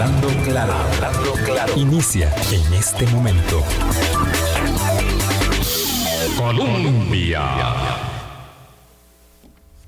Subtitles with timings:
[0.00, 1.72] Hablando claro, hablando claro.
[1.76, 3.64] Inicia en este momento.
[6.36, 7.42] Colombia.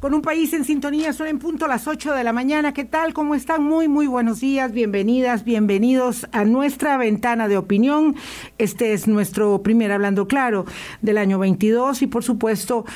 [0.00, 2.72] Con un país en sintonía, son en punto las 8 de la mañana.
[2.72, 3.12] ¿Qué tal?
[3.12, 3.62] ¿Cómo están?
[3.62, 4.72] Muy, muy buenos días.
[4.72, 8.16] Bienvenidas, bienvenidos a nuestra ventana de opinión.
[8.56, 10.64] Este es nuestro primer Hablando Claro
[11.02, 12.86] del año 22 y por supuesto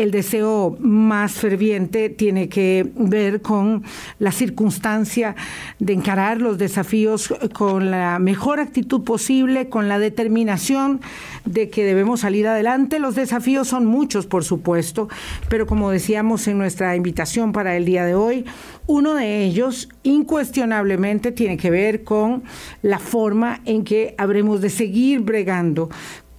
[0.00, 3.82] el deseo más ferviente tiene que ver con
[4.18, 5.36] la circunstancia
[5.78, 11.02] de encarar los desafíos con la mejor actitud posible, con la determinación
[11.44, 12.98] de que debemos salir adelante.
[12.98, 15.08] Los desafíos son muchos, por supuesto,
[15.50, 18.46] pero como decíamos en nuestra invitación para el día de hoy,
[18.86, 22.42] uno de ellos incuestionablemente tiene que ver con
[22.80, 25.90] la forma en que habremos de seguir bregando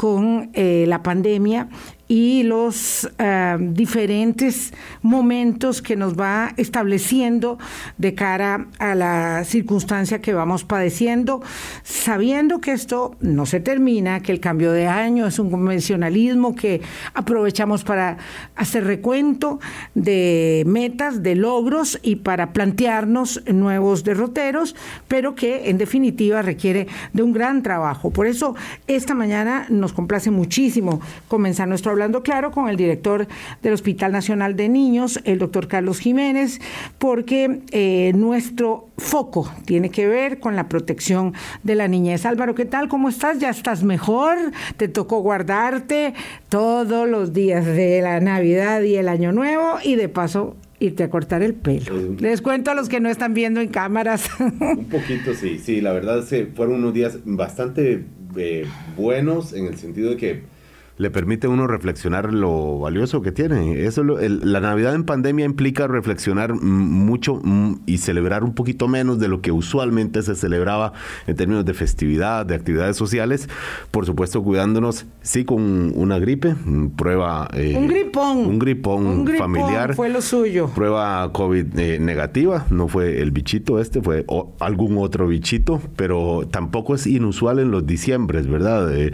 [0.02, 1.70] con eh, la pandemia
[2.12, 7.58] y los eh, diferentes momentos que nos va estableciendo
[7.98, 11.42] de cara a la circunstancia que vamos padeciendo,
[11.84, 16.82] sabiendo que esto no se termina, que el cambio de año es un convencionalismo que
[17.14, 18.18] aprovechamos para
[18.58, 19.62] hacer recuento
[19.96, 24.76] de metas, de logros y para plantearnos nuevos derroteros,
[25.08, 28.12] pero que en definitiva requiere de un gran trabajo.
[28.12, 28.54] Por eso
[28.86, 33.28] esta mañana nos complace muchísimo comenzar nuestro hablando claro con el director
[33.62, 36.60] del Hospital Nacional de Niños, el doctor Carlos Jiménez,
[36.98, 42.26] porque eh, nuestro foco tiene que ver con la protección de la niñez.
[42.26, 42.88] Álvaro, ¿qué tal?
[42.90, 43.38] ¿Cómo estás?
[43.38, 44.36] ¿Ya estás mejor?
[44.78, 46.16] ¿Te tocó guardarte
[46.50, 49.78] todos los días de la Navidad y el Año Nuevo?
[49.84, 52.16] Y de paso irte a cortar el pelo.
[52.18, 54.28] Les cuento a los que no están viendo en cámaras.
[54.40, 58.66] Un poquito, sí, sí, la verdad se fueron unos días bastante eh,
[58.98, 60.61] buenos en el sentido de que
[61.02, 63.86] le permite a uno reflexionar lo valioso que tiene.
[63.86, 67.42] Eso la Navidad en pandemia implica reflexionar mucho
[67.88, 70.94] y celebrar un poquito menos de lo que usualmente se celebraba
[71.26, 73.50] en términos de festividad, de actividades sociales.
[73.90, 76.56] Por supuesto, cuidándonos, sí, con una gripe,
[76.96, 77.50] prueba.
[77.54, 78.38] Eh, un gripón.
[78.38, 79.96] Un gripón, un gripón familiar.
[79.96, 80.70] Fue lo suyo.
[80.70, 84.24] Prueba COVID eh, negativa, no fue el bichito este, fue
[84.60, 88.96] algún otro bichito, pero tampoco es inusual en los diciembres, ¿verdad?
[88.96, 89.14] Eh,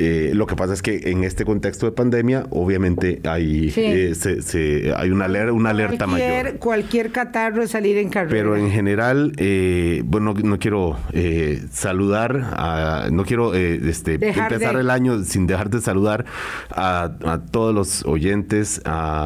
[0.00, 4.94] eh, lo que pasa es que en este contexto de pandemia, obviamente hay, eh, se,
[4.96, 6.58] hay una, alerta, una alerta mayor.
[6.58, 8.30] Cualquier catarro es salir en carrera.
[8.30, 10.96] Pero en general, eh, bueno, no quiero
[11.72, 16.24] saludar, no quiero este, empezar el año sin dejar de saludar
[16.70, 18.80] a, a todos los oyentes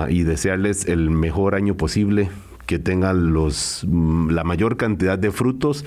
[0.09, 2.31] y desearles el mejor año posible
[2.67, 5.85] que tengan los mm, la mayor cantidad de frutos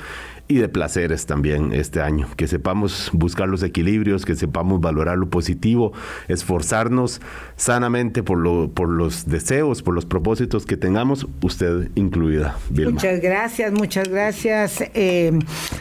[0.48, 2.28] y de placeres también este año.
[2.36, 5.94] Que sepamos buscar los equilibrios, que sepamos valorar lo positivo,
[6.28, 7.22] esforzarnos
[7.56, 12.58] sanamente por, lo, por los deseos, por los propósitos que tengamos, usted incluida.
[12.70, 15.32] Muchas gracias, muchas gracias, eh,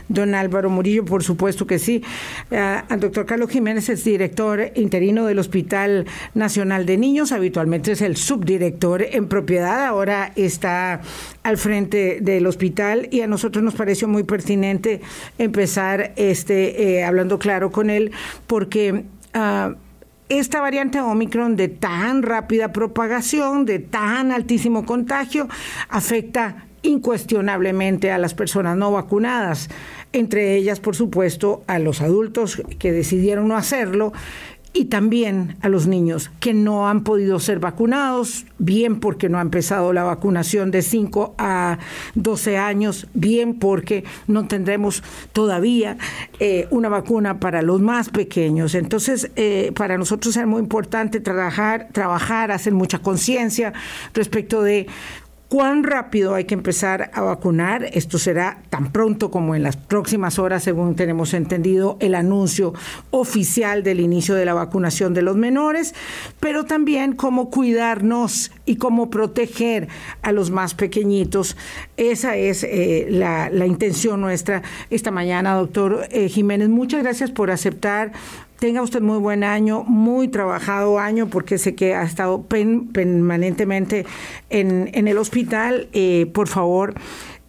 [0.09, 2.03] don Álvaro Murillo, por supuesto que sí.
[2.51, 8.01] Uh, al doctor Carlos Jiménez es director interino del Hospital Nacional de Niños, habitualmente es
[8.01, 11.03] el subdirector en propiedad, ahora está
[11.43, 14.54] al frente del hospital y a nosotros nos pareció muy pertinente
[15.39, 18.13] empezar este eh, hablando claro con él
[18.47, 19.05] porque
[19.35, 19.75] uh,
[20.29, 25.49] esta variante Omicron de tan rápida propagación, de tan altísimo contagio,
[25.89, 29.69] afecta incuestionablemente a las personas no vacunadas,
[30.13, 34.13] entre ellas, por supuesto, a los adultos que decidieron no hacerlo
[34.77, 39.41] y también a los niños que no han podido ser vacunados, bien porque no ha
[39.41, 41.79] empezado la vacunación de 5 a
[42.17, 45.97] 12 años, bien porque no tendremos todavía
[46.41, 48.75] eh, una vacuna para los más pequeños.
[48.75, 53.73] Entonces, eh, para nosotros es muy importante trabajar, trabajar, hacer mucha conciencia
[54.13, 54.89] respecto de
[55.55, 57.85] cuán rápido hay que empezar a vacunar.
[57.93, 62.75] Esto será tan pronto como en las próximas horas, según tenemos entendido, el anuncio
[63.13, 65.95] oficial del inicio de la vacunación de los menores,
[66.41, 69.87] pero también cómo cuidarnos y cómo proteger
[70.23, 71.57] a los más pequeñitos.
[71.97, 76.69] Esa es eh, la, intención nuestra esta mañana, doctor eh, Jiménez.
[76.69, 78.11] Muchas gracias por aceptar
[78.65, 84.07] tenga usted muy buen año, muy trabajado año, porque sé que ha estado permanentemente
[84.49, 85.89] en, el hospital.
[85.93, 86.95] Eh, por favor,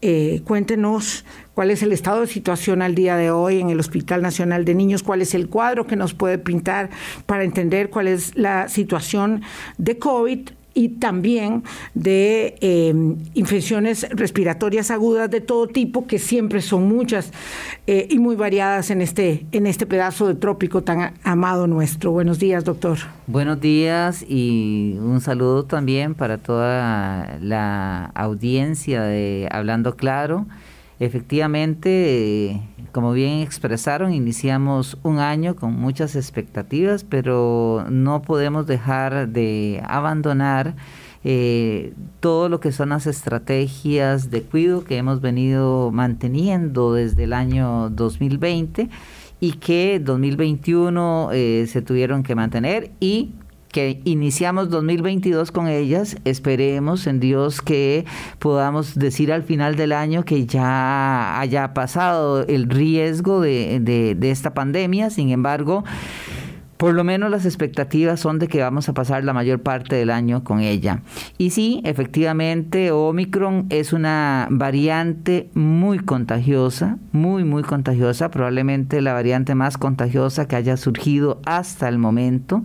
[0.02, 1.24] eh, cuéntenos
[1.54, 4.76] cuál es el estado de situación al día de hoy en el Hospital Nacional de
[4.76, 6.90] Niños, cuál es el cuadro que nos puede pintar
[7.26, 9.42] para entender cuál es la situación
[9.78, 11.64] de COVID y también
[11.96, 17.32] de em, infecciones respiratorias agudas de todo tipo, que siempre son muchas
[17.88, 22.12] eh, y muy variadas en este, en este pedazo de trópico tan amado nuestro.
[22.12, 22.98] Buenos días, doctor.
[23.26, 30.46] Buenos días y un saludo también para toda la audiencia de Hablando Claro.
[31.00, 32.62] Efectivamente,
[32.92, 40.76] como bien expresaron, iniciamos un año con muchas expectativas, pero no podemos dejar de abandonar
[41.26, 47.34] eh, todo lo que son las estrategias de cuidado que hemos venido manteniendo desde el
[47.34, 48.90] año 2020
[49.40, 53.34] y que 2021 eh, se tuvieron que mantener y
[53.76, 56.16] que iniciamos 2022 con ellas.
[56.24, 58.06] Esperemos en Dios que
[58.40, 64.54] podamos decir al final del año que ya haya pasado el riesgo de, de esta
[64.54, 65.10] pandemia.
[65.10, 65.84] Sin embargo,
[66.78, 70.10] por lo menos las expectativas son de que vamos a pasar la mayor parte del
[70.10, 71.02] año con ella.
[71.38, 79.54] Y sí, efectivamente, Omicron es una variante muy contagiosa, muy, muy contagiosa, probablemente la variante
[79.54, 82.64] más contagiosa que haya surgido hasta el momento.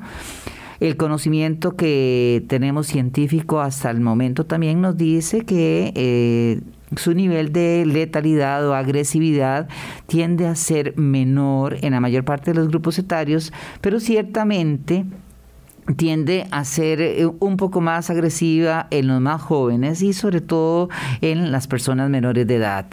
[0.80, 6.62] El conocimiento que tenemos científico hasta el momento también nos dice que eh,
[6.96, 9.68] su nivel de letalidad o agresividad
[10.06, 15.04] tiende a ser menor en la mayor parte de los grupos etarios, pero ciertamente
[15.96, 20.88] tiende a ser eh, un poco más agresiva en los más jóvenes y sobre todo
[21.20, 22.86] en las personas menores de edad.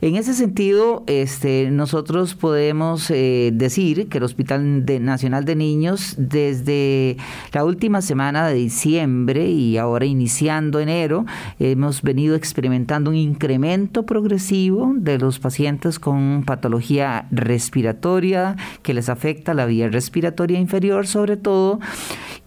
[0.00, 7.16] En ese sentido, este, nosotros podemos eh, decir que el Hospital Nacional de Niños desde
[7.52, 11.26] la última semana de diciembre y ahora iniciando enero,
[11.58, 19.54] hemos venido experimentando un incremento progresivo de los pacientes con patología respiratoria que les afecta
[19.54, 21.80] la vía respiratoria inferior sobre todo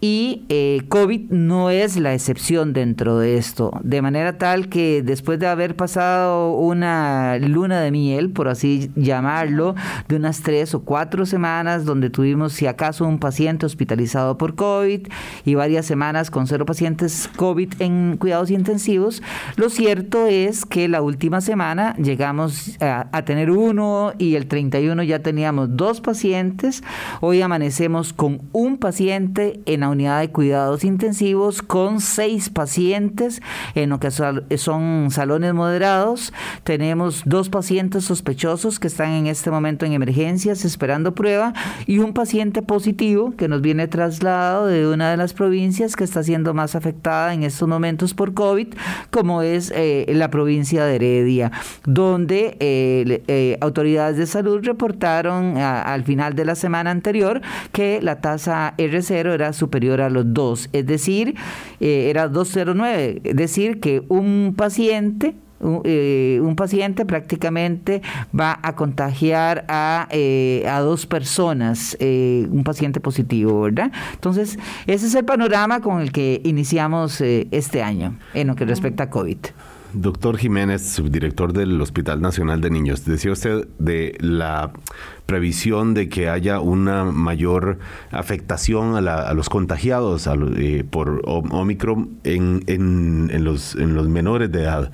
[0.04, 5.38] y eh, COVID no es la excepción dentro de esto, de manera tal que después
[5.38, 9.76] de haber pasado una luna de miel, por así llamarlo,
[10.08, 15.08] de unas tres o cuatro semanas donde tuvimos si acaso un paciente hospitalizado por COVID
[15.46, 19.22] y varias semanas con cero pacientes COVID en cuidados intensivos,
[19.56, 25.04] lo cierto es que la última semana llegamos a, a tener uno y el 31
[25.04, 26.84] ya teníamos dos pacientes,
[27.20, 33.42] hoy amanecemos con un paciente en unidad de cuidados intensivos con seis pacientes
[33.76, 36.34] en lo que son salones moderados.
[36.64, 41.54] Tenemos dos pacientes sospechosos que están en este momento en emergencias esperando prueba
[41.86, 46.24] y un paciente positivo que nos viene trasladado de una de las provincias que está
[46.24, 48.68] siendo más afectada en estos momentos por COVID,
[49.10, 51.52] como es eh, la provincia de Heredia,
[51.86, 57.42] donde eh, eh, autoridades de salud reportaron al final de la semana anterior
[57.72, 61.36] que la tasa R0 era superior a los dos, es decir,
[61.80, 65.36] eh, era 209, es decir, que un paciente
[65.84, 68.02] eh, un, paciente prácticamente
[68.38, 73.92] va a contagiar a, eh, a dos personas, un paciente positivo, ¿verdad?
[74.14, 74.58] Entonces,
[74.88, 79.10] ese es el panorama con el que iniciamos este año en lo que respecta a
[79.12, 79.38] COVID.
[79.94, 84.72] Doctor Jiménez, subdirector del Hospital Nacional de Niños, decía usted de la
[85.26, 87.80] previsión de que haya una mayor
[88.12, 94.92] afectación a, los contagiados eh, por Omicron en, en, los, en los menores de edad.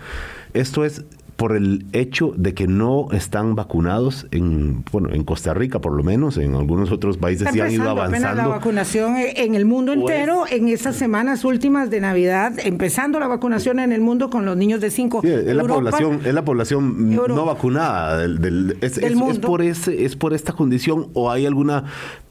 [0.54, 1.06] Esto es
[1.38, 6.04] por el hecho de que no están vacunados en bueno en Costa Rica por lo
[6.04, 10.16] menos en algunos otros países sí han ido avanzando la vacunación en el mundo pues
[10.16, 14.58] entero en esas semanas últimas de Navidad empezando la vacunación en el mundo con los
[14.58, 19.00] niños de 5 sí, es la población es la población no vacunada del, es,
[19.40, 21.84] por ese es por esta condición o hay alguna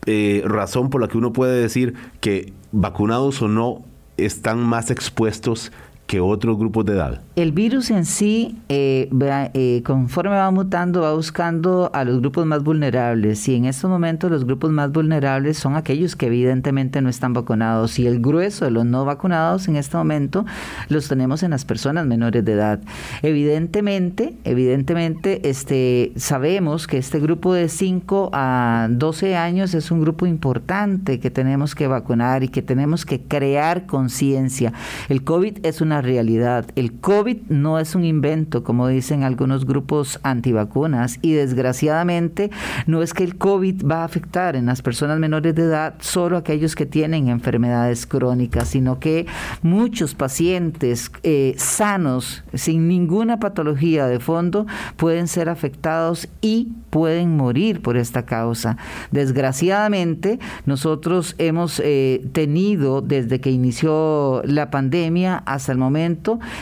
[0.06, 3.84] eh, razón por la que uno puede decir que vacunados o no
[4.16, 5.70] están más expuestos
[6.06, 7.20] que otros grupos de edad?
[7.34, 9.10] El virus en sí, eh,
[9.54, 13.46] eh, conforme va mutando, va buscando a los grupos más vulnerables.
[13.48, 17.98] Y en estos momentos los grupos más vulnerables son aquellos que evidentemente no están vacunados.
[17.98, 20.46] Y el grueso de los no vacunados en este momento
[20.88, 22.80] los tenemos en las personas menores de edad.
[23.22, 30.26] Evidentemente, evidentemente, este, sabemos que este grupo de 5 a 12 años es un grupo
[30.26, 34.72] importante que tenemos que vacunar y que tenemos que crear conciencia.
[35.08, 36.66] El COVID es una realidad.
[36.76, 42.50] El COVID no es un invento, como dicen algunos grupos antivacunas, y desgraciadamente
[42.86, 46.36] no es que el COVID va a afectar en las personas menores de edad solo
[46.36, 49.26] aquellos que tienen enfermedades crónicas, sino que
[49.62, 57.82] muchos pacientes eh, sanos, sin ninguna patología de fondo, pueden ser afectados y pueden morir
[57.82, 58.76] por esta causa.
[59.10, 65.78] Desgraciadamente, nosotros hemos eh, tenido desde que inició la pandemia hasta el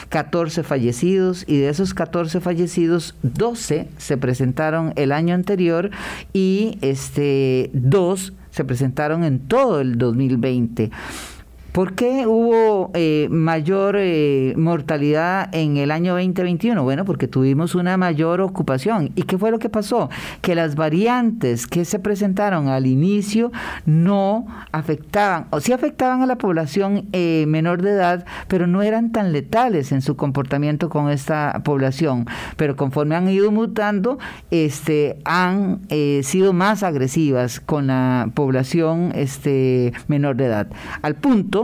[0.08, 5.90] 14 fallecidos y de esos 14 fallecidos 12 se presentaron el año anterior
[6.32, 10.90] y este dos se presentaron en todo el 2020.
[11.74, 16.80] ¿Por qué hubo eh, mayor eh, mortalidad en el año 2021?
[16.84, 19.10] Bueno, porque tuvimos una mayor ocupación.
[19.16, 20.08] ¿Y qué fue lo que pasó?
[20.40, 23.50] Que las variantes que se presentaron al inicio
[23.86, 29.10] no afectaban, o sí afectaban a la población eh, menor de edad, pero no eran
[29.10, 32.26] tan letales en su comportamiento con esta población.
[32.56, 34.20] Pero conforme han ido mutando,
[34.52, 35.80] este, han
[36.22, 40.68] sido más agresivas con la población este, menor de edad.
[41.02, 41.63] Al punto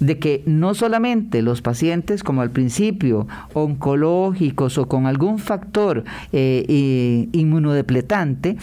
[0.00, 7.28] de que no solamente los pacientes, como al principio, oncológicos o con algún factor eh,
[7.32, 8.56] inmunodepletante,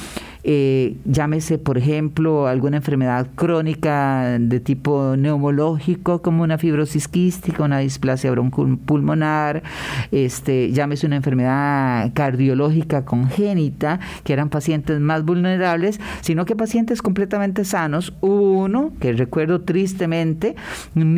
[0.48, 7.80] eh, llámese, por ejemplo, alguna enfermedad crónica de tipo neumológico, como una fibrosis quística, una
[7.80, 9.64] displasia bronco-pulmonar,
[10.12, 17.66] este, llámese una enfermedad cardiológica congénita, que eran pacientes más vulnerables, sino que pacientes completamente
[17.66, 18.14] sanos.
[18.22, 20.56] Uno, que recuerdo tristemente,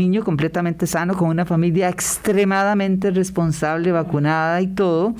[0.08, 5.14] niño completamente sano, con una familia extremadamente responsable, vacunada y todo,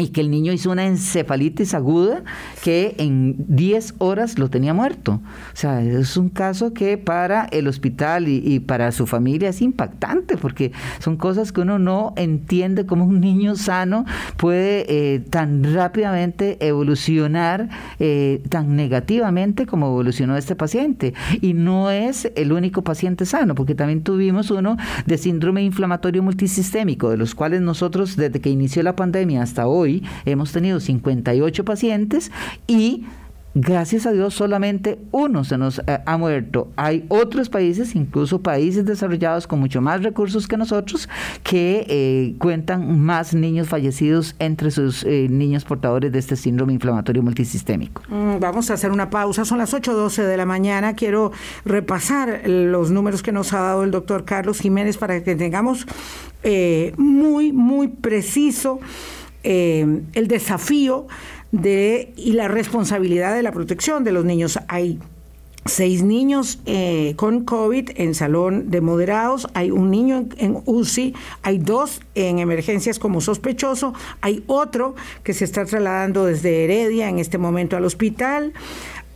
[0.00, 2.22] y que el niño hizo una encefalitis aguda
[2.62, 5.20] que en 10 horas lo tenía muerto.
[5.52, 10.36] O sea, es un caso que para el hospital y, para su familia es impactante
[10.36, 14.04] porque son cosas que uno no entiende cómo un niño sano
[14.36, 21.14] puede eh, tan rápidamente evolucionar eh, tan negativamente como evolucionó este paciente.
[21.40, 24.76] Y no es el único paciente sano, porque también tuvimos uno
[25.06, 29.89] de síndrome inflamatorio multisistémico, de los cuales nosotros desde que inició la pandemia hasta hoy,
[30.24, 32.30] hemos tenido 58 pacientes
[32.66, 33.04] y
[33.54, 36.68] gracias a Dios solamente uno se nos eh, ha muerto.
[36.76, 41.08] Hay otros países, incluso países desarrollados con mucho más recursos que nosotros,
[41.42, 47.22] que eh, cuentan más niños fallecidos entre sus eh, niños portadores de este síndrome inflamatorio
[47.22, 48.02] multisistémico.
[48.08, 50.94] Mm, vamos a hacer una pausa, son las 8.12 de la mañana.
[50.94, 51.32] Quiero
[51.64, 55.86] repasar los números que nos ha dado el doctor Carlos Jiménez para que tengamos
[56.96, 58.80] muy, muy preciso
[59.42, 61.06] eh, el desafío
[61.52, 64.58] de, y la responsabilidad de la protección de los niños.
[64.68, 64.98] Hay
[65.66, 71.58] seis niños eh, con COVID en salón de moderados, hay un niño en, UCI, hay
[71.58, 77.38] dos en emergencias como sospechoso, hay otro que se está trasladando desde Heredia en este
[77.38, 78.52] momento al hospital.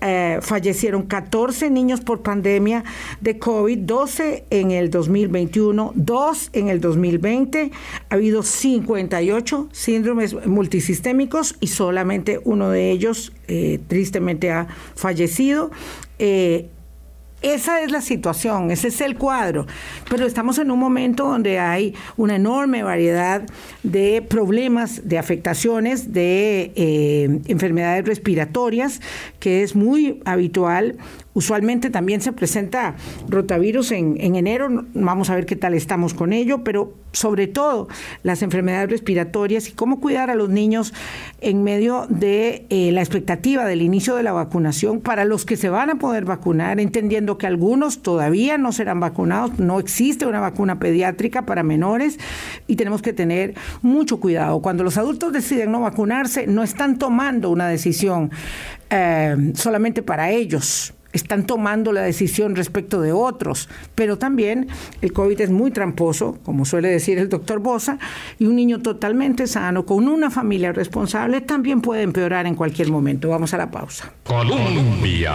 [0.07, 2.85] Eh, fallecieron 14 niños por pandemia
[3.23, 7.71] de COVID, 12 en el 2021, 2 en el 2020.
[8.11, 15.71] Ha habido 58 síndromes multisistémicos y solamente uno de ellos eh, tristemente ha fallecido.
[16.19, 16.69] Eh,
[17.45, 19.67] esa es la situación, ese es el cuadro.
[20.09, 23.43] Pero estamos en un momento donde hay una enorme variedad
[23.83, 29.01] de problemas, de afectaciones, de eh, enfermedades respiratorias,
[29.41, 30.97] que es muy habitual
[31.35, 32.95] Usualmente también se presenta
[33.29, 37.89] rotavirus en, enero, vamos a ver qué tal estamos con ello, pero sobre todo
[38.23, 40.95] las enfermedades respiratorias y cómo cuidar a los niños
[41.41, 45.69] en medio de eh, la expectativa del inicio de la vacunación para los que se
[45.69, 50.79] van a poder vacunar, entendiendo que algunos todavía no serán vacunados, no existe una vacuna
[50.79, 52.21] pediátrica para menores
[52.69, 54.63] y tenemos que tener mucho cuidado.
[54.63, 58.31] Cuando los adultos deciden no vacunarse, no están tomando una decisión
[58.89, 64.69] eh, solamente para ellos están tomando la decisión respecto de otros, pero también
[65.01, 67.99] el COVID es muy tramposo, como suele decir el doctor Bosa,
[68.39, 73.31] y un niño totalmente sano, con una familia responsable, también puede empeorar en cualquier momento.
[73.31, 74.13] Vamos a la pausa.
[74.25, 75.33] Colombia.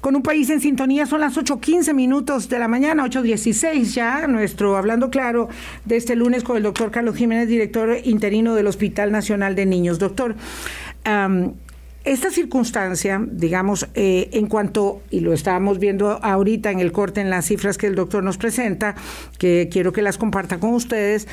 [0.00, 4.78] Con un país en sintonía son las 8.15 minutos de la mañana, 8.16 ya, nuestro
[4.78, 5.50] Hablando Claro
[5.84, 9.98] de este lunes con el doctor Carlos Jiménez, director interino del Hospital Nacional de Niños.
[9.98, 10.36] Doctor,
[12.10, 17.30] esta circunstancia, digamos, eh, en cuanto, y lo estábamos viendo ahorita en el corte en
[17.30, 18.96] las cifras que el doctor nos presenta,
[19.38, 21.28] que quiero que las comparta con ustedes,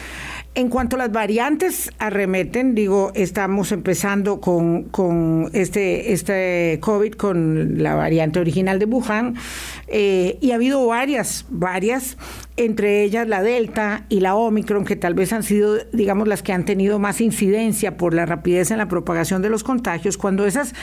[0.58, 7.94] en cuanto a las variantes arremeten, digo, estamos empezando con, este, este COVID, con la
[7.94, 9.36] variante original de Wuhan,
[9.88, 12.18] eh, y ha habido varias, varias,
[12.56, 16.54] entre ellas la Delta y la Omicron, que tal vez han sido, digamos, las que
[16.54, 20.18] han tenido más incidencia por la rapidez en la propagación de los contagios.
[20.18, 20.74] Cuando esas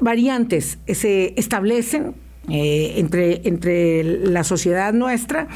[0.00, 2.14] variantes se establecen
[2.48, 5.46] eh, entre, entre la sociedad nuestra,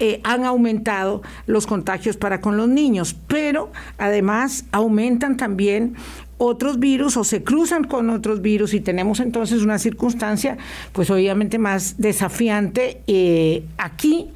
[0.00, 5.94] eh, han aumentado los contagios para con los niños, pero además aumentan también
[6.38, 10.56] otros virus o se cruzan con otros virus y tenemos entonces una circunstancia
[10.92, 14.30] pues obviamente más desafiante eh, aquí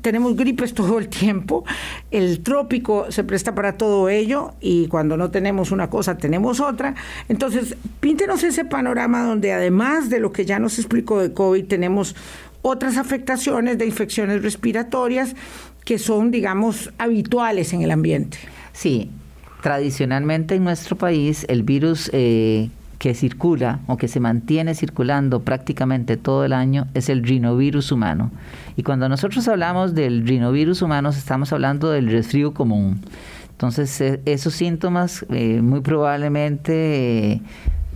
[0.00, 1.64] tenemos gripes todo el tiempo,
[2.10, 6.94] el trópico se presta para todo ello y cuando no tenemos una cosa tenemos otra.
[7.28, 12.16] Entonces, píntenos ese panorama donde además de lo que ya nos explicó de COVID, tenemos
[12.66, 15.36] otras afectaciones de infecciones respiratorias
[15.84, 18.38] que son, digamos, habituales en el ambiente.
[18.72, 19.08] Sí,
[19.62, 22.68] tradicionalmente en nuestro país el virus eh,
[22.98, 28.32] que circula o que se mantiene circulando prácticamente todo el año es el rinovirus humano.
[28.76, 33.00] Y cuando nosotros hablamos del rinovirus humano, estamos hablando del resfrío común.
[33.52, 37.40] Entonces, e, esos síntomas eh, muy probablemente...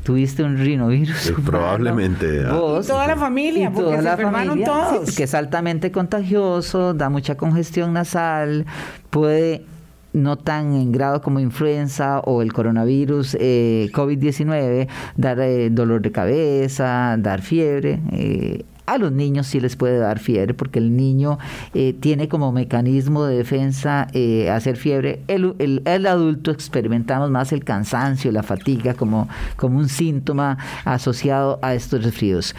[0.02, 1.32] tuviste un rinovirus.
[1.44, 2.44] probablemente.
[2.46, 5.16] Vos, toda la familia, porque toda se la familia, todos.
[5.16, 8.66] que es altamente contagioso, da mucha congestión nasal,
[9.10, 9.64] puede
[10.12, 16.12] no tan en grado como influenza o el coronavirus eh, COVID-19, dar eh, dolor de
[16.12, 18.00] cabeza, dar fiebre.
[18.12, 21.38] Eh, a los niños sí les puede dar fiebre porque el niño
[21.74, 25.22] eh, tiene como mecanismo de defensa eh, hacer fiebre.
[25.28, 31.74] El, el, adulto experimentamos más el cansancio, la fatiga como, como un síntoma asociado a
[31.74, 32.54] estos resfríos.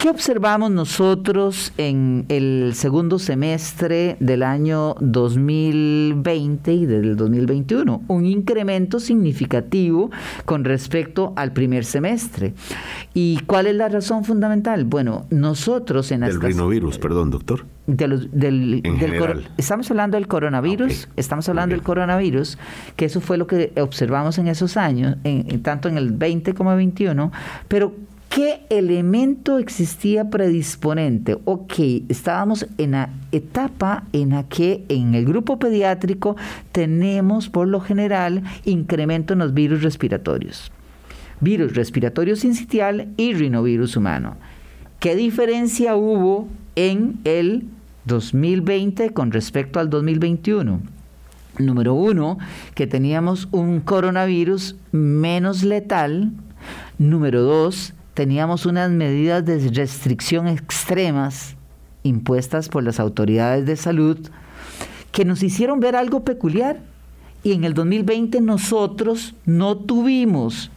[0.00, 8.04] ¿Qué observamos nosotros en el segundo semestre del año 2020 y del 2021?
[8.08, 10.10] Un incremento significativo
[10.46, 12.54] con respecto al primer semestre.
[13.12, 14.86] ¿Y cuál es la razón fundamental?
[14.86, 17.66] Bueno, nosotros en Del rinovirus, perdón, doctor.
[17.86, 18.82] del,
[19.58, 22.56] estamos hablando del coronavirus, estamos hablando del coronavirus,
[22.96, 26.70] que eso fue lo que observamos en esos años, en, tanto en el 20 como
[26.70, 27.30] el 21,
[27.68, 27.92] pero
[28.30, 31.36] ¿Qué elemento existía predisponente?
[31.46, 31.74] Ok,
[32.08, 36.36] estábamos en la etapa en la que en el grupo pediátrico
[36.70, 40.70] tenemos por lo general incremento en los virus respiratorios.
[41.40, 44.36] Virus respiratorio sincitial y rinovirus humano.
[45.00, 46.46] ¿Qué diferencia hubo
[46.76, 47.64] en el
[48.04, 50.80] 2020 con respecto al 2021?
[51.58, 52.38] Número uno,
[52.76, 56.30] que teníamos un coronavirus menos letal.
[56.96, 61.56] Número dos, teníamos unas medidas de restricción extremas
[62.02, 64.18] impuestas por las autoridades de salud
[65.12, 66.78] que nos hicieron ver algo peculiar.
[67.42, 70.70] Y en el 2020 nosotros no tuvimos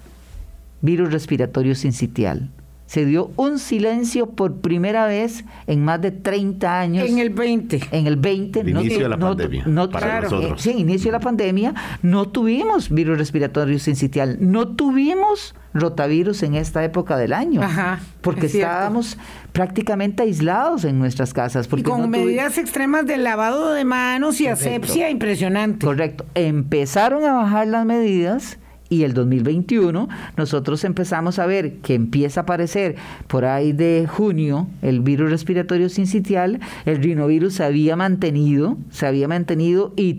[0.82, 2.50] virus respiratorio sincitial
[2.94, 7.10] se dio un silencio por primera vez en más de 30 años.
[7.10, 7.82] En el 20.
[7.90, 8.60] En el 20.
[8.60, 9.66] El inicio de la pandemia.
[9.92, 10.62] para nosotros.
[10.62, 16.84] sí, inicio de la pandemia, no tuvimos virus respiratorio sincitial, no tuvimos rotavirus en esta
[16.84, 17.64] época del año.
[17.64, 19.18] Ajá, porque estábamos
[19.54, 21.68] prácticamente aislados en nuestras casas.
[21.68, 25.84] Porque y con medidas extremas de lavado de manos y asepsia impresionante.
[25.84, 26.28] Correcto.
[26.36, 28.60] Empezaron a bajar las medidas
[28.94, 32.96] y el 2021 nosotros empezamos a ver que empieza a aparecer
[33.28, 39.28] por ahí de junio el virus respiratorio sincitial, el rinovirus se había mantenido, se había
[39.28, 40.14] mantenido y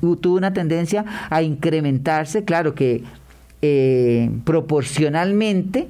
[0.00, 3.02] tuvo una tendencia a incrementarse, claro que
[3.62, 5.88] eh, proporcionalmente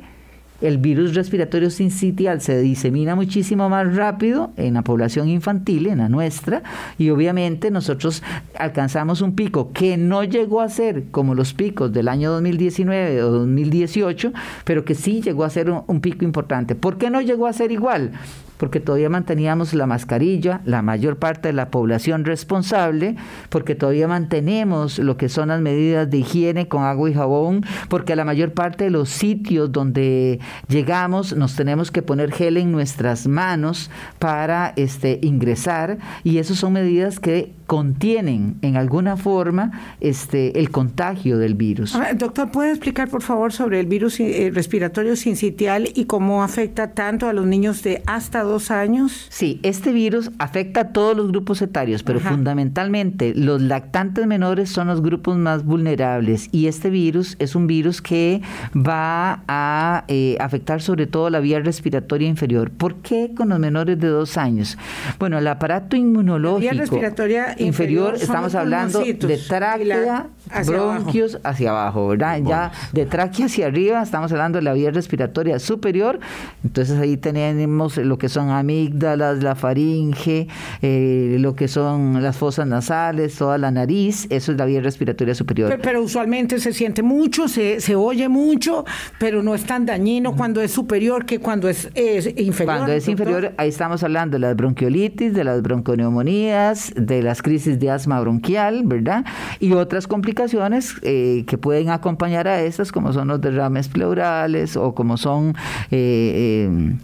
[0.64, 6.09] el virus respiratorio sincitial se disemina muchísimo más rápido en la población infantil, en la
[6.09, 6.62] nuestra,
[6.96, 8.22] y obviamente nosotros
[8.59, 13.31] alcanzamos un pico que no llegó a ser como los picos del año 2019 o
[13.31, 14.33] 2018,
[14.64, 16.74] pero que sí llegó a ser un, un pico importante.
[16.74, 18.12] ¿Por qué no llegó a ser igual?
[18.56, 23.16] Porque todavía manteníamos la mascarilla, la mayor parte de la población responsable,
[23.48, 28.16] porque todavía mantenemos lo que son las medidas de higiene con agua y jabón, porque
[28.16, 33.26] la mayor parte de los sitios donde llegamos nos tenemos que poner gel en nuestras
[33.26, 40.70] manos para este, ingresar y esas son medidas que contienen en alguna forma este, el
[40.70, 41.96] contagio del virus.
[42.16, 47.29] doctor, ¿puede explicar por favor sobre el virus eh, respiratorio sincitial y cómo afecta tanto
[47.29, 49.27] a los niños de hasta dos años?
[49.31, 54.88] Sí, este virus afecta a todos los grupos etarios, pero fundamentalmente los lactantes menores son
[54.88, 58.42] los grupos más vulnerables y este virus es un virus que
[58.74, 62.70] va a eh, afectar sobre todo la vía respiratoria inferior.
[62.70, 64.77] ¿Por qué con los menores de dos años?
[65.18, 66.66] Bueno, el aparato inmunológico...
[66.66, 70.28] La vía respiratoria inferior, estamos hablando de tráquea,
[70.66, 72.40] bronquios hacia abajo, ¿verdad?
[72.44, 76.18] Ya de tráquea hacia arriba estamos hablando de la vía respiratoria superior,
[76.62, 80.48] entonces ahí tenemos lo que son amígdalas, la faringe,
[80.82, 85.34] eh, lo que son las fosas nasales, toda la nariz, eso es la vía respiratoria
[85.34, 85.78] superior.
[85.82, 88.84] Pero, usualmente se siente mucho, se, se, oye mucho,
[89.18, 91.88] pero no es tan dañino cuando es superior que cuando es,
[92.36, 92.76] inferior.
[92.76, 97.78] Cuando es inferior, ahí estamos hablando de las bronquiolitis, de las bronconeumonías, de las crisis
[97.78, 99.24] de asma bronquial, ¿verdad?
[99.61, 104.96] Y otras complicaciones eh, que pueden acompañar a estas, como son los derrames pleurales o
[104.96, 105.54] como son...
[105.92, 106.96] Eh,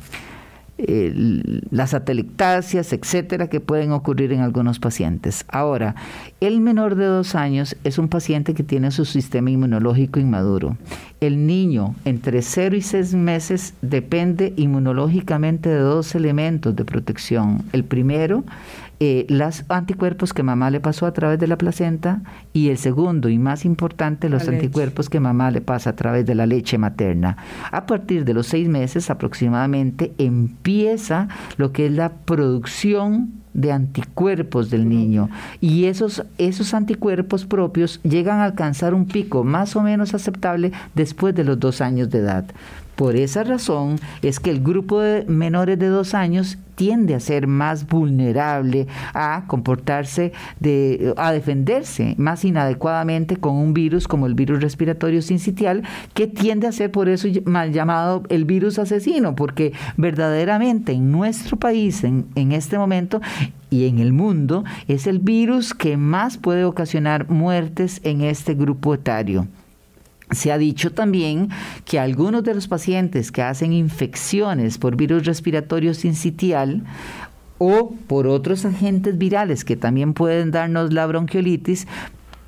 [1.70, 5.44] las atelectasias, etcétera, que pueden ocurrir en algunos pacientes.
[5.48, 5.94] Ahora,
[6.40, 10.76] el menor de dos años es un paciente que tiene su sistema inmunológico inmaduro.
[11.20, 17.62] El niño entre 0 y 6 meses depende inmunológicamente de dos elementos de protección.
[17.72, 18.44] El primero
[19.02, 22.20] eh, los anticuerpos que mamá le pasó a través de la placenta
[22.52, 26.34] y el segundo y más importante, los anticuerpos que mamá le pasa a través de
[26.34, 27.38] la leche materna.
[27.72, 34.68] A partir de los seis meses aproximadamente empieza lo que es la producción de anticuerpos
[34.68, 35.30] del niño
[35.62, 41.34] y esos, esos anticuerpos propios llegan a alcanzar un pico más o menos aceptable después
[41.34, 42.44] de los dos años de edad.
[43.00, 47.46] Por esa razón es que el grupo de menores de dos años tiende a ser
[47.46, 54.60] más vulnerable a comportarse, de, a defenderse más inadecuadamente con un virus como el virus
[54.60, 55.82] respiratorio sincitial,
[56.12, 61.56] que tiende a ser por eso mal llamado el virus asesino, porque verdaderamente en nuestro
[61.56, 63.22] país, en, en este momento,
[63.70, 68.92] y en el mundo, es el virus que más puede ocasionar muertes en este grupo
[68.92, 69.46] etario.
[70.31, 71.49] Se ha dicho también
[71.85, 76.85] que algunos de los pacientes que hacen infecciones por virus respiratorio sincitial
[77.59, 81.87] o por otros agentes virales que también pueden darnos la bronquiolitis,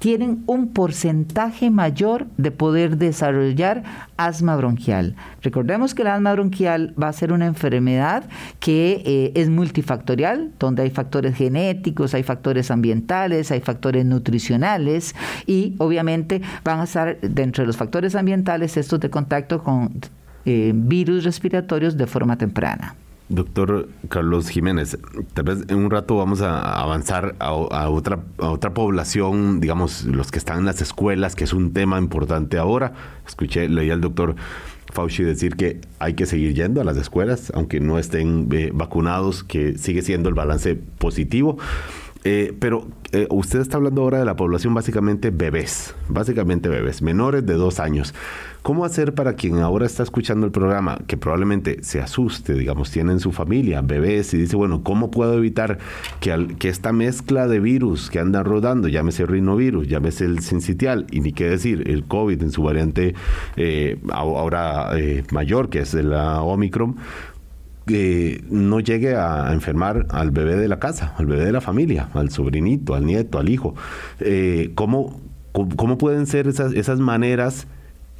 [0.03, 3.85] tienen un porcentaje mayor de poder desarrollar
[4.17, 5.15] asma bronquial.
[5.43, 8.25] Recordemos que el asma bronquial va a ser una enfermedad
[8.59, 15.15] que eh, es multifactorial, donde hay factores genéticos, hay factores ambientales, hay factores nutricionales
[15.47, 20.01] y obviamente van a estar dentro de los factores ambientales estos de contacto con
[20.45, 22.97] eh, virus respiratorios de forma temprana.
[23.29, 24.99] Doctor Carlos Jiménez,
[25.33, 30.31] tal vez en un rato vamos a avanzar a, otra, a otra población, digamos, los
[30.31, 32.93] que están en las escuelas, que es un tema importante ahora.
[33.27, 34.35] Escuché, leí al doctor
[34.93, 39.43] Fauci decir que hay que seguir yendo a las escuelas, aunque no estén eh, vacunados,
[39.43, 41.57] que sigue siendo el balance positivo.
[42.25, 47.45] Eh, pero eh, usted está hablando ahora de la población básicamente bebés, básicamente bebés, menores
[47.45, 48.15] de dos años.
[48.63, 53.11] ¿Cómo hacer para quien ahora está escuchando el programa, que probablemente se asuste, digamos, tiene
[53.11, 55.79] en su familia bebés y dice, bueno, ¿cómo puedo evitar
[56.21, 61.07] que, que esta mezcla de virus que andan rodando, llámese el rinovirus, llámese el sincitial,
[61.11, 63.17] y ni qué decir, el COVID en su variante
[63.57, 64.91] eh, ahora
[65.33, 66.97] mayor, que es la Omicron,
[67.87, 72.11] que no llegue a enfermar al bebé de la casa, al bebé de la familia,
[72.15, 73.75] al sobrinito, al nieto, al hijo.
[74.21, 75.21] Eh, ¿cómo,
[75.51, 77.67] ¿Cómo pueden ser esas maneras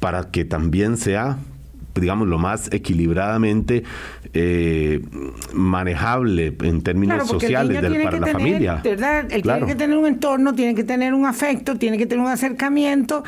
[0.03, 1.37] para que también sea
[1.95, 3.83] digamos, lo más equilibradamente
[4.33, 4.99] eh,
[5.53, 8.81] manejable en términos sociales para la familia.
[8.83, 9.27] ¿verdad?
[9.31, 12.31] Él tiene que tener un entorno, tiene que tener un afecto, tiene que tener un
[12.31, 13.23] acercamiento.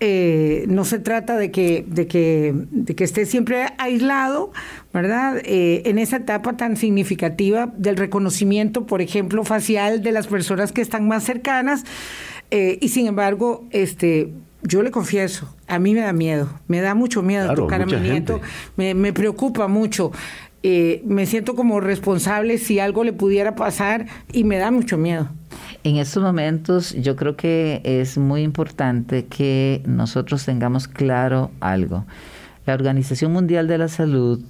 [0.00, 4.50] Eh, no se trata de que, de, que, de que esté siempre aislado,
[4.92, 5.40] ¿verdad?
[5.44, 10.80] Eh, en esa etapa tan significativa del reconocimiento, por ejemplo, facial de las personas que
[10.80, 11.84] están más cercanas.
[12.50, 17.22] y sin embargo, este yo le confieso, a mí me da miedo, me da mucho
[17.22, 18.40] miedo tocar a mi nieto,
[18.76, 20.12] me, preocupa mucho.
[20.62, 25.28] Eh, me siento como responsable si algo le pudiera pasar y me da mucho miedo.
[25.84, 32.04] En estos momentos yo creo que es muy importante que nosotros tengamos claro algo.
[32.66, 34.40] La Organización Mundial de la Salud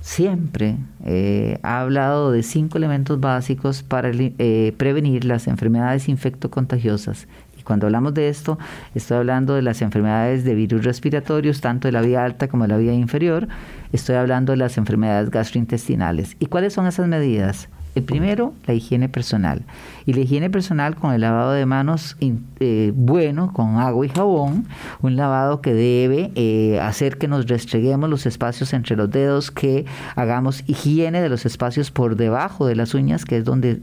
[0.00, 7.28] siempre eh, ha hablado de cinco elementos básicos para eh, prevenir las enfermedades infectocontagiosas
[7.64, 8.58] cuando hablamos de esto,
[8.94, 12.68] estoy hablando de las enfermedades de virus respiratorios, tanto de la vía alta como de
[12.68, 13.48] la vía inferior.
[13.92, 16.36] Estoy hablando de las enfermedades gastrointestinales.
[16.38, 17.68] ¿Y cuáles son esas medidas?
[17.94, 19.62] El primero, la higiene personal.
[20.06, 22.16] Y la higiene personal con el lavado de manos
[22.60, 24.66] eh, bueno, con agua y jabón,
[25.00, 29.84] un lavado que debe eh, hacer que nos restreguemos los espacios entre los dedos, que
[30.14, 33.80] hagamos higiene de los espacios por debajo de las uñas, que es donde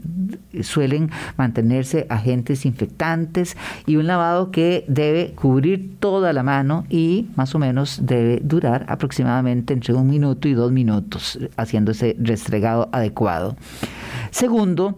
[0.62, 3.56] suelen mantenerse agentes infectantes,
[3.86, 8.86] y un lavado que debe cubrir toda la mano y más o menos debe durar
[8.88, 13.56] aproximadamente entre un minuto y dos minutos, haciendo ese restregado adecuado.
[14.30, 14.96] Segundo,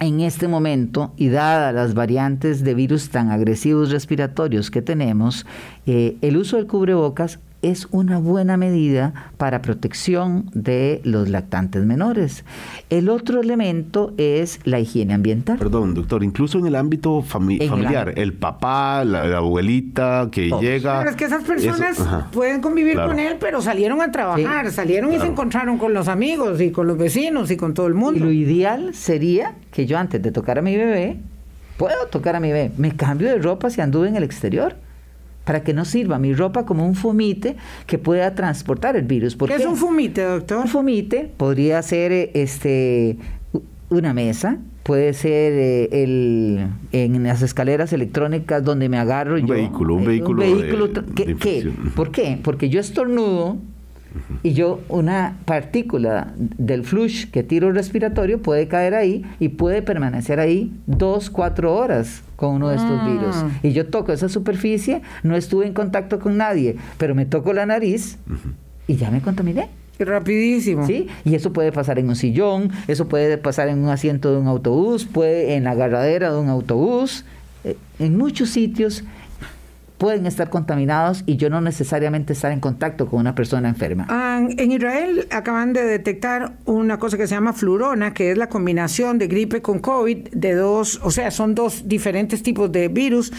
[0.00, 5.46] en este momento, y dadas las variantes de virus tan agresivos respiratorios que tenemos,
[5.86, 12.44] eh, el uso del cubrebocas es una buena medida para protección de los lactantes menores.
[12.90, 15.58] El otro elemento es la higiene ambiental.
[15.58, 20.98] Perdón, doctor, incluso en el ámbito familiar, el, papá, la, abuelita que llega...
[20.98, 21.98] Pero es que esas personas
[22.32, 26.60] pueden convivir con él, pero salieron a trabajar, salieron y se encontraron con los amigos
[26.60, 28.18] y con los vecinos y con todo el mundo.
[28.18, 31.18] Y lo ideal sería que yo antes de tocar a mi bebé,
[31.76, 34.76] puedo tocar a mi bebé, me cambio de ropa si anduve en el exterior
[35.44, 39.36] para que no sirva mi ropa como un fumite que pueda transportar el virus.
[39.36, 40.58] ¿Qué, es un fumite, doctor?
[40.58, 43.18] Un fumite podría ser este
[43.90, 49.96] una mesa, puede ser eh, el, en las escaleras electrónicas donde me agarro un Vehículo,
[49.96, 50.90] un vehículo, un vehículo.
[51.14, 52.38] ¿qué, ¿Por qué?
[52.42, 53.58] Porque yo estornudo
[54.42, 60.40] y yo una partícula del flush que tiro respiratorio puede caer ahí y puede permanecer
[60.40, 63.06] ahí dos, cuatro horas con uno de estos ah.
[63.06, 63.36] virus.
[63.62, 67.66] Y yo toco esa superficie, no estuve en contacto con nadie, pero me toco la
[67.66, 68.18] nariz
[68.88, 69.68] y ya me contaminé.
[70.00, 70.84] Rapidísimo.
[70.84, 74.38] Sí, y eso puede pasar en un sillón, eso puede pasar en un asiento de
[74.38, 77.24] un autobús, puede en la agarradera de un autobús,
[77.62, 79.04] eh, en muchos sitios
[80.02, 84.04] pueden estar contaminados y yo no necesariamente estar en contacto con una persona enferma.
[84.08, 88.48] Ah, en Israel acaban de detectar una cosa que se llama flurona, que es la
[88.48, 93.32] combinación de gripe con COVID de dos, o sea, son dos diferentes tipos de virus.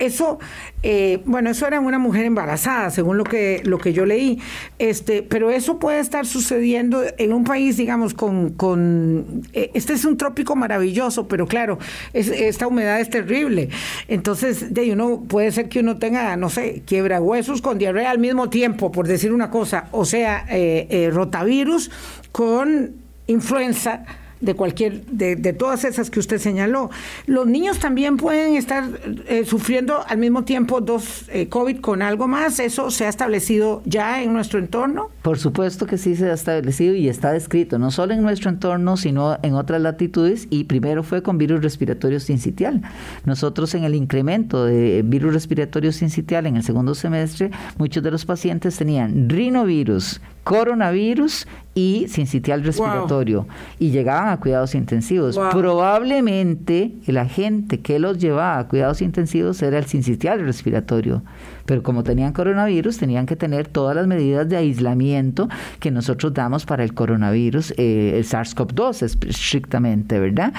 [0.00, 0.40] Eso,
[0.82, 4.40] eh, bueno, eso era una mujer embarazada, según lo que, lo que yo leí.
[4.80, 10.04] Este, pero eso puede estar sucediendo en un país, digamos, con, con eh, este es
[10.04, 11.78] un trópico maravilloso, pero claro,
[12.12, 13.68] esta humedad es terrible.
[14.08, 18.10] Entonces, de uno puede ser que uno tenga tenga, no sé, quiebra huesos con diarrea
[18.10, 21.90] al mismo tiempo, por decir una cosa, o sea, eh, eh, rotavirus
[22.32, 22.92] con
[23.26, 24.06] influenza
[24.40, 26.90] de cualquier, de, de, todas esas que usted señaló.
[27.26, 28.84] Los niños también pueden estar
[29.26, 32.60] eh, sufriendo al mismo tiempo dos eh, COVID con algo más.
[32.60, 35.10] ¿Eso se ha establecido ya en nuestro entorno?
[35.22, 38.96] Por supuesto que sí se ha establecido y está descrito, no solo en nuestro entorno,
[38.96, 40.46] sino en otras latitudes.
[40.50, 42.82] Y primero fue con virus respiratorio sincitial.
[43.24, 48.24] Nosotros en el incremento de virus respiratorio sincitial en el segundo semestre, muchos de los
[48.24, 53.46] pacientes tenían rinovirus, coronavirus y sincitial respiratorio
[53.78, 55.38] y llegaban a cuidados intensivos.
[55.52, 61.22] Probablemente el agente que los llevaba a cuidados intensivos era el sincitial respiratorio,
[61.66, 66.64] pero como tenían coronavirus tenían que tener todas las medidas de aislamiento que nosotros damos
[66.64, 70.54] para el coronavirus, eh, el SARS-CoV-2 estrictamente, ¿verdad?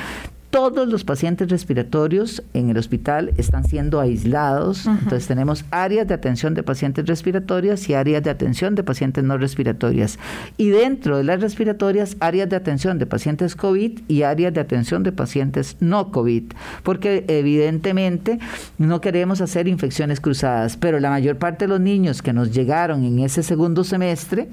[0.50, 4.88] Todos los pacientes respiratorios en el hospital están siendo aislados.
[4.88, 9.38] Entonces tenemos áreas de atención de pacientes respiratorias y áreas de atención de pacientes no
[9.38, 10.18] respiratorias.
[10.58, 15.04] Y dentro de las respiratorias, áreas de atención de pacientes COVID y áreas de atención
[15.04, 16.44] de pacientes no COVID.
[16.84, 18.40] Porque evidentemente
[18.80, 23.04] no queremos hacer infecciones cruzadas, pero la mayor parte de los niños que nos llegaron
[23.04, 24.50] en ese segundo semestre,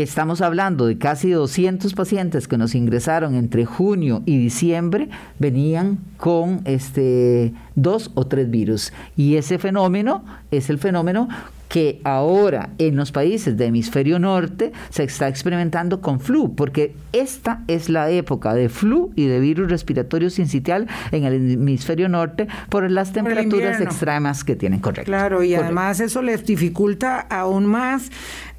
[0.00, 5.98] que estamos hablando de casi 200 pacientes que nos ingresaron entre junio y diciembre, venían
[6.16, 8.94] con este dos o tres virus.
[9.14, 11.28] Y ese fenómeno es el fenómeno
[11.68, 17.62] que ahora en los países de hemisferio norte se está experimentando con flu, porque esta
[17.68, 22.90] es la época de flu y de virus respiratorio sincitial en el hemisferio norte por
[22.90, 25.08] las temperaturas extremas que tienen, correcto.
[25.08, 28.10] Claro, y además eso les dificulta aún más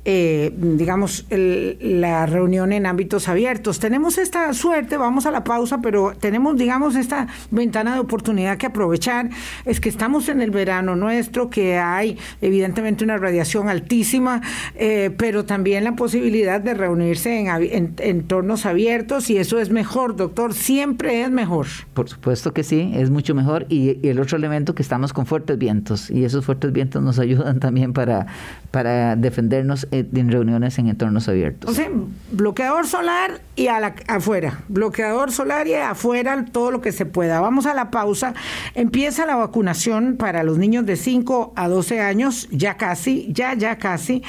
[0.04, 3.80] eh, digamos, la reunión en ámbitos abiertos.
[3.80, 8.66] Tenemos esta suerte, vamos a la pausa, pero tenemos, digamos, esta ventana de oportunidad que
[8.66, 9.30] aprovechar.
[9.66, 14.42] Es que estamos en el verano nuestro, que hay evidentemente una radiación altísima,
[14.76, 20.54] eh, pero también la posibilidad de reunirse en, entornos abiertos y eso es mejor, doctor,
[20.54, 21.68] siempre es mejor.
[21.94, 23.68] Por supuesto que sí, es mucho mejor.
[23.70, 27.20] Y, y el otro elemento que estamos con fuertes vientos y esos fuertes vientos nos
[27.20, 28.26] ayudan también para,
[28.72, 31.70] para defendernos en reuniones en entornos abiertos.
[31.70, 31.90] O sea,
[32.32, 34.64] bloqueador solar y a la, afuera.
[34.70, 37.42] Bloqueador solar y afuera todo lo que se pueda.
[37.42, 38.34] Vamos a la pausa.
[38.74, 43.78] Empieza la vacunación para los niños de 5 a 12 años, ya casi, ya, ya
[43.78, 44.24] casi.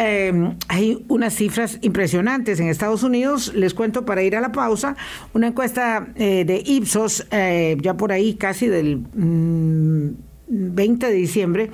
[0.00, 3.52] Eh, hay unas cifras impresionantes en Estados Unidos.
[3.54, 4.96] Les cuento para ir a la pausa,
[5.32, 11.70] una encuesta eh, de Ipsos, ya por ahí casi del 20 mm, de diciembre,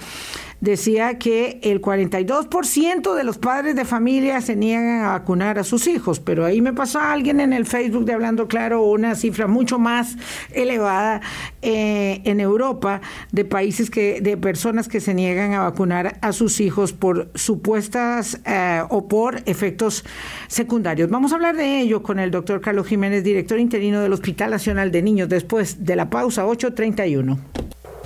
[0.65, 5.87] decía que el 42% de los padres de familia se niegan a vacunar a sus
[5.87, 9.79] hijos, pero ahí me pasó alguien en el Facebook de Hablando Claro una cifra mucho
[9.79, 10.17] más
[10.53, 11.21] elevada
[11.61, 16.61] eh, en Europa de países que, de personas que se niegan a vacunar a sus
[16.61, 20.05] hijos por supuestas eh, o por efectos
[20.49, 21.11] secundarios.
[21.11, 24.91] Vamos a hablar de ello con el doctor Carlos Jiménez, director interino del Hospital Nacional
[24.91, 27.39] de Niños, después de la pausa 831.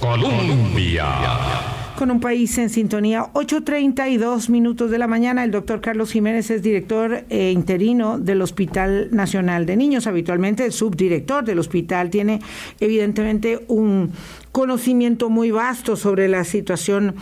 [0.01, 3.25] Colombia con un país en sintonía.
[3.33, 5.43] 8.32 minutos de la mañana.
[5.43, 10.73] El doctor Carlos Jiménez es director eh, interino del Hospital Nacional de Niños, habitualmente el
[10.73, 12.11] subdirector del hospital.
[12.11, 12.41] Tiene
[12.79, 14.13] evidentemente un
[14.53, 17.17] conocimiento muy vasto sobre la situación.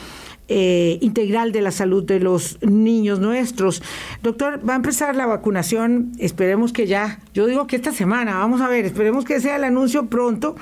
[0.49, 3.83] Eh, integral de la salud de los niños nuestros.
[4.23, 8.61] Doctor, va a empezar la vacunación, esperemos que ya, yo digo que esta semana, vamos
[8.61, 10.55] a ver, esperemos que sea el anuncio pronto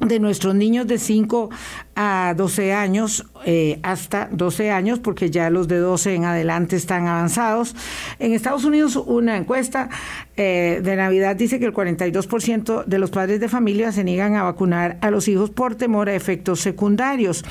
[0.00, 1.50] de nuestros niños de 5
[1.94, 7.06] a 12 años, eh, hasta 12 años, porque ya los de 12 en adelante están
[7.06, 7.76] avanzados.
[8.18, 9.90] En Estados Unidos, una encuesta
[10.36, 14.42] eh, de Navidad dice que el 42% de los padres de familia se niegan a
[14.42, 17.44] vacunar a los hijos por temor a efectos secundarios.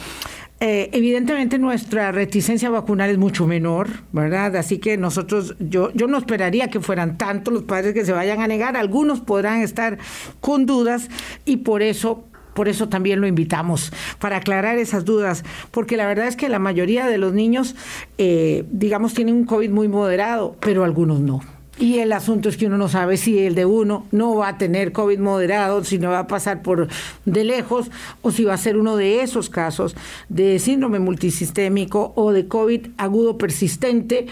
[0.62, 4.58] Eh, evidentemente nuestra reticencia vacunal es mucho menor, ¿verdad?
[4.58, 8.42] Así que nosotros, yo, yo no esperaría que fueran tantos los padres que se vayan
[8.42, 10.00] a negar, algunos podrán estar
[10.42, 11.10] con dudas
[11.46, 16.28] y por eso por eso también lo invitamos, para aclarar esas dudas, porque la verdad
[16.28, 17.76] es que la mayoría de los niños,
[18.18, 21.42] eh, digamos, tienen un COVID muy moderado, pero algunos no.
[21.80, 24.58] Y el asunto es que uno no sabe si el de uno no va a
[24.58, 26.90] tener COVID moderado, si no va a pasar por
[27.24, 27.90] de lejos,
[28.22, 29.96] o si va a ser uno de esos casos
[30.28, 34.28] de síndrome multisistémico o de COVID agudo persistente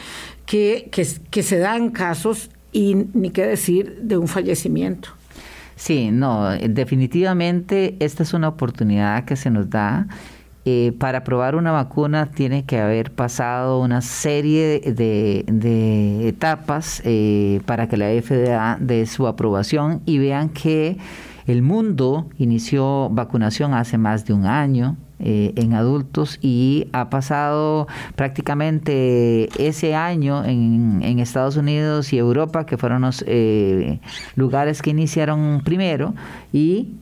[0.45, 5.09] que, que, que se dan casos y ni qué decir de un fallecimiento.
[5.77, 10.07] Sí, no, definitivamente esta es una oportunidad que se nos da
[10.65, 17.87] eh, para probar una vacuna tiene que haber pasado una serie de, etapas eh, para
[17.87, 20.97] que la FDA dé su aprobación y vean que
[21.45, 24.97] el mundo inició vacunación hace más de un año.
[25.19, 32.67] Eh, en adultos y ha pasado prácticamente ese año en, en Estados Unidos y Europa,
[32.67, 33.25] que fueron los
[34.35, 36.13] lugares que iniciaron primero,
[36.53, 36.97] y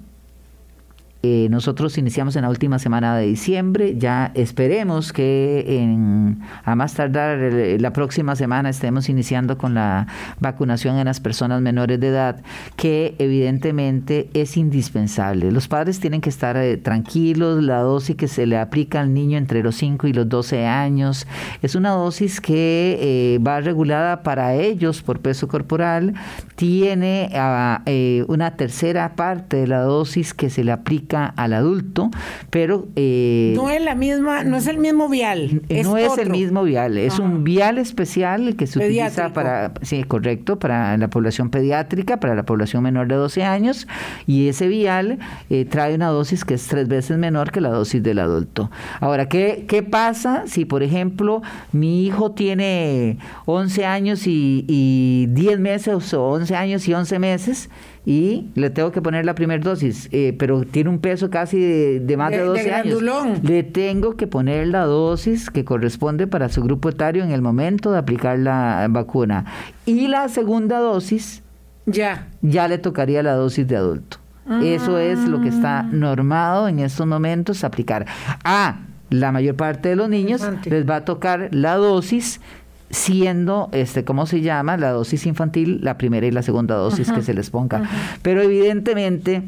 [1.25, 7.39] eh, nosotros iniciamos en la última semana de diciembre, ya esperemos que a más tardar
[7.79, 10.05] la próxima semana estemos iniciando con la
[10.39, 12.43] vacunación en las personas menores de edad,
[12.75, 15.51] que evidentemente es indispensable.
[15.51, 19.39] Los padres tienen que estar eh, tranquilos, la dosis que se le aplica al niño
[19.39, 21.25] entre los 5 y los 12 años
[21.63, 26.13] es una dosis que eh, va regulada para ellos por peso corporal,
[26.55, 27.81] tiene ah,
[28.27, 32.11] una tercera parte de la dosis que se le aplica al adulto,
[32.49, 32.87] pero...
[32.95, 35.61] Eh, no es la misma, no es el mismo vial.
[35.69, 40.59] no es el mismo vial, es un vial especial que se utiliza para, sí, correcto,
[40.59, 43.87] para la población pediátrica, para la población menor de 12 años,
[44.27, 48.01] y ese vial eh, trae una dosis que es tres veces menor que la dosis
[48.01, 48.71] del adulto.
[48.99, 55.59] Ahora, ¿qué, qué pasa si, por ejemplo, mi hijo tiene 11 años y, y 10
[55.59, 57.69] meses o 11 años y 11 meses?
[58.05, 62.17] Y le tengo que poner la primera dosis, eh, pero tiene un peso casi de,
[62.17, 63.01] más de, 12 años.
[63.41, 67.91] Le tengo que poner la dosis que corresponde para su grupo etario en el momento
[67.91, 69.45] de aplicar la vacuna.
[69.85, 71.41] Y la segunda dosis,
[71.87, 74.17] ya, ya le tocaría la dosis de adulto.
[74.61, 75.89] Eso es lo que está ah.
[75.91, 78.05] normado en estos momentos aplicar.
[78.43, 78.77] A
[79.09, 82.41] la mayor parte de los niños les va a tocar la dosis
[82.89, 84.77] siendo, este, ¿cómo se llama?
[84.77, 87.89] La dosis infantil, la primera y la segunda dosis que se les ponga.
[88.21, 89.43] Pero evidentemente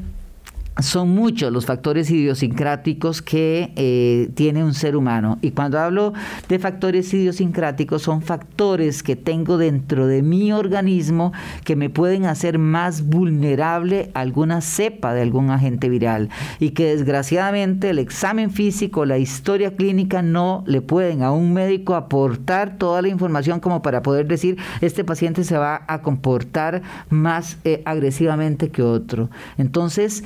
[0.79, 5.39] son muchos los factores idiosincráticos que eh, tiene un ser humano.
[5.41, 6.13] Y cuando hablo
[6.47, 12.59] de factores idiosincráticos, son factores que tengo dentro de mi organismo que me pueden hacer
[12.59, 16.29] más vulnerable a alguna cepa de algún agente viral.
[16.59, 21.95] Y que desgraciadamente el examen físico, la historia clínica no le pueden a un médico
[21.95, 27.57] aportar toda la información como para poder decir, este paciente se va a comportar más
[27.63, 29.29] eh, agresivamente que otro.
[29.57, 30.23] Entonces,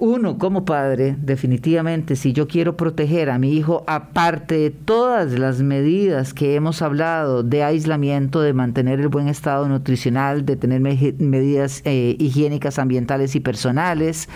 [0.00, 5.60] uno como padre, definitivamente, si yo quiero proteger a mi hijo, aparte de todas las
[5.60, 11.82] medidas que hemos hablado de aislamiento, de mantener el buen estado nutricional, de tener medidas
[11.84, 14.28] eh, higiénicas, ambientales y personales,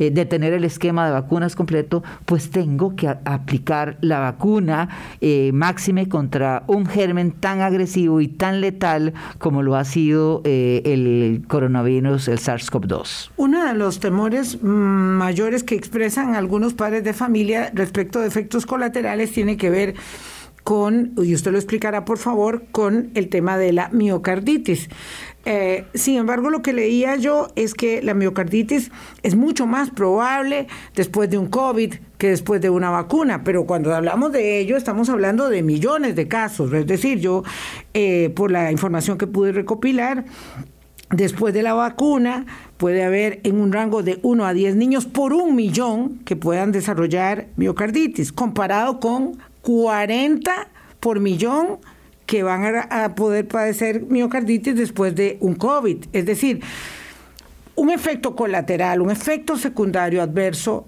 [0.00, 4.88] eh, de tener el esquema de vacunas completo, pues tengo que aplicar la vacuna
[5.20, 11.44] eh, máxime contra un germen tan agresivo y tan letal como lo ha sido el
[11.46, 13.30] coronavirus, el SARS-CoV-2.
[13.36, 14.58] Uno de los temores...
[14.60, 19.94] Mm, mayores que expresan algunos padres de familia respecto de efectos colaterales tiene que ver
[20.64, 24.88] con, y usted lo explicará por favor, con el tema de la miocarditis.
[25.46, 28.90] Eh, sin embargo, lo que leía yo es que la miocarditis
[29.22, 33.94] es mucho más probable después de un COVID que después de una vacuna, pero cuando
[33.94, 36.72] hablamos de ello estamos hablando de millones de casos.
[36.72, 37.42] Es decir, yo,
[37.94, 40.24] eh, por la información que pude recopilar,
[41.10, 42.46] Después de la vacuna
[42.76, 46.70] puede haber en un rango de 1 a 10 niños por un millón que puedan
[46.70, 50.68] desarrollar miocarditis, comparado con 40
[51.00, 51.78] por millón
[52.26, 56.04] que van a, poder padecer miocarditis después de un COVID.
[56.12, 56.60] Es decir,
[57.74, 60.86] un efecto colateral, un efecto secundario adverso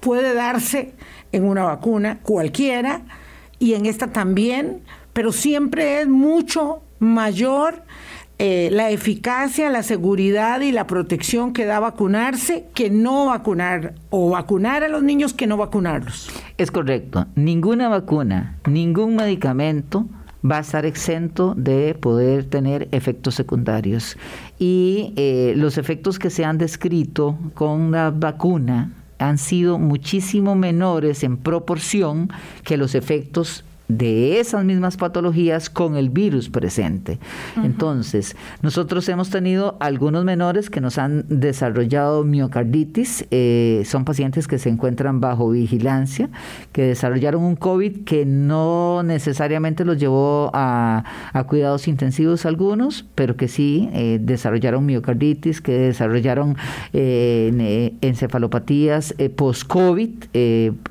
[0.00, 0.92] puede darse
[1.32, 3.02] en una vacuna cualquiera
[3.58, 7.82] y en esta también, pero siempre es mucho mayor
[8.42, 14.30] eh, la eficacia, la seguridad y la protección que da vacunarse que no vacunar o
[14.30, 16.30] vacunar a los niños que no vacunarlos.
[16.56, 17.26] Es correcto.
[17.34, 20.06] Ninguna vacuna, ningún medicamento
[20.42, 24.16] va a estar exento de poder tener efectos secundarios.
[24.58, 31.24] Y eh, los efectos que se han descrito con la vacuna han sido muchísimo menores
[31.24, 32.30] en proporción
[32.64, 37.18] que los efectos de esas mismas patologías con el virus presente.
[37.62, 44.58] Entonces, nosotros hemos tenido algunos menores que nos han desarrollado miocarditis, eh, son pacientes que
[44.58, 46.30] se encuentran bajo vigilancia,
[46.72, 51.04] que desarrollaron un COVID que no necesariamente los llevó a,
[51.46, 56.56] cuidados intensivos algunos, pero que sí eh, desarrollaron miocarditis, que desarrollaron
[56.92, 60.10] eh, encefalopatías post-COVID,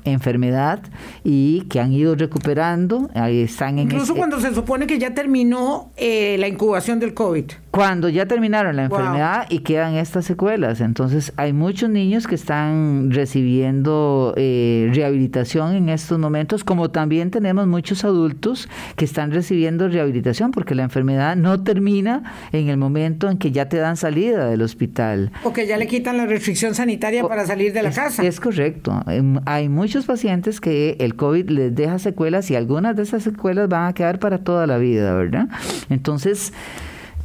[0.04, 0.82] enfermedad,
[1.24, 6.48] y que han ido recuperando Están Incluso cuando se supone que ya terminó eh, la
[6.48, 7.44] incubación del COVID.
[7.70, 10.80] Cuando ya terminaron la enfermedad y quedan estas secuelas.
[10.80, 17.68] Entonces, hay muchos niños que están recibiendo eh, rehabilitación en estos momentos, como también tenemos
[17.68, 23.38] muchos adultos que están recibiendo rehabilitación porque la enfermedad no termina en el momento en
[23.38, 25.30] que ya te dan salida del hospital.
[25.44, 28.24] O que ya le quitan la restricción sanitaria para salir de la casa.
[28.24, 29.00] Es correcto.
[29.06, 33.68] Em, hay muchos pacientes que el COVID les deja secuelas y algunas de esas secuelas
[33.68, 35.48] van a quedar para toda la vida, ¿verdad?
[35.88, 36.52] Entonces,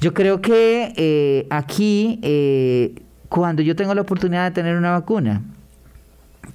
[0.06, 2.94] yo creo que eh, aquí, eh,
[3.28, 5.42] cuando yo tengo la oportunidad de tener una vacuna,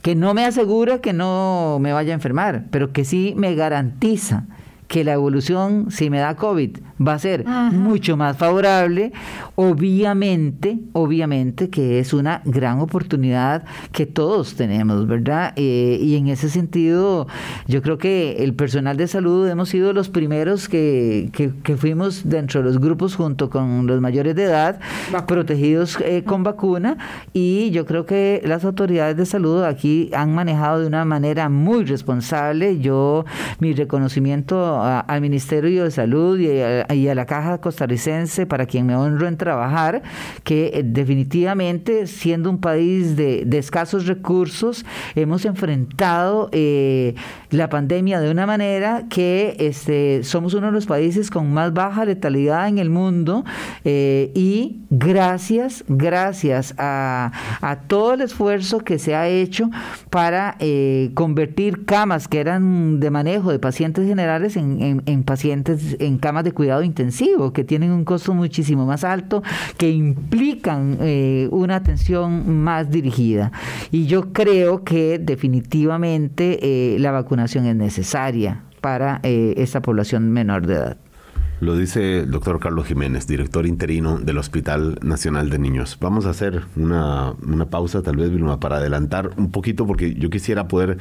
[0.02, 4.44] que no me asegura que no me vaya a enfermar, pero que sí me garantiza
[4.86, 9.12] que la evolución, si me da COVID, va a ser mucho más favorable,
[9.54, 15.52] obviamente, obviamente que es una gran oportunidad que todos tenemos, ¿verdad?
[15.56, 17.26] Eh, y en ese sentido,
[17.66, 22.60] yo creo que el personal de salud hemos sido los primeros que, que, fuimos dentro
[22.60, 24.80] de los grupos junto con los mayores de edad,
[25.26, 26.98] protegidos eh, con vacuna,
[27.32, 31.84] y yo creo que las autoridades de salud aquí han manejado de una manera muy
[31.84, 32.78] responsable.
[32.80, 33.24] Yo,
[33.60, 39.28] mi reconocimiento al Ministerio de Salud y a, la Caja Costarricense, para quien me honro
[39.28, 40.02] en trabajar,
[40.44, 47.14] que eh, definitivamente, siendo un país de, escasos recursos, hemos enfrentado eh,
[47.50, 52.06] la pandemia de una manera que este, somos uno de los países con más baja
[52.06, 53.44] letalidad en el mundo
[53.84, 57.32] eh, y gracias, gracias a,
[57.86, 59.70] todo el esfuerzo que se ha hecho
[60.10, 60.56] para
[61.14, 66.52] convertir camas que eran de manejo de pacientes generales en en, pacientes en camas de
[66.52, 69.42] cuidado intensivo, que tienen un costo muchísimo más alto,
[69.76, 73.52] que implican eh, una atención más dirigida.
[73.90, 80.66] Y yo creo que definitivamente eh, la vacunación es necesaria para eh, esta población menor
[80.66, 80.96] de edad.
[81.60, 85.98] Lo dice el doctor Carlos Jiménez, director interino del Hospital Nacional de Niños.
[86.00, 90.30] Vamos a hacer una, una pausa, tal vez, Vilma, para adelantar un poquito, porque yo
[90.30, 90.96] quisiera poder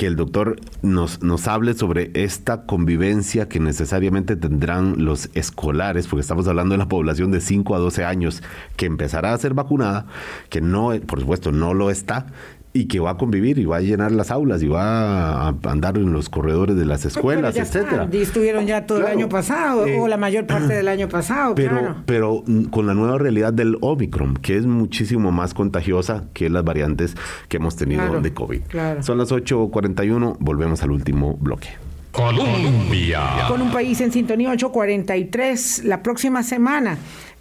[0.00, 6.22] que el doctor nos, nos hable sobre esta convivencia que necesariamente tendrán los escolares, porque
[6.22, 8.42] estamos hablando de la población de 5 a 12 años
[8.76, 10.06] que empezará a ser vacunada,
[10.48, 12.28] que no, por supuesto, no lo está,
[12.72, 15.96] y que va a convivir y va a llenar las aulas y va a andar
[15.96, 18.08] en los corredores de las escuelas, etcétera.
[18.12, 21.54] Y estuvieron ya todo el año pasado o la mayor parte del año pasado.
[21.54, 26.62] Pero, pero con la nueva realidad del Omicron, que es muchísimo más contagiosa que las
[26.62, 27.16] variantes
[27.48, 28.60] que hemos tenido de COVID.
[29.00, 31.68] Son las 8:41, volvemos al último bloque.
[32.12, 33.46] Colombia.
[33.48, 36.98] Con un país en sintonía 843, la próxima semana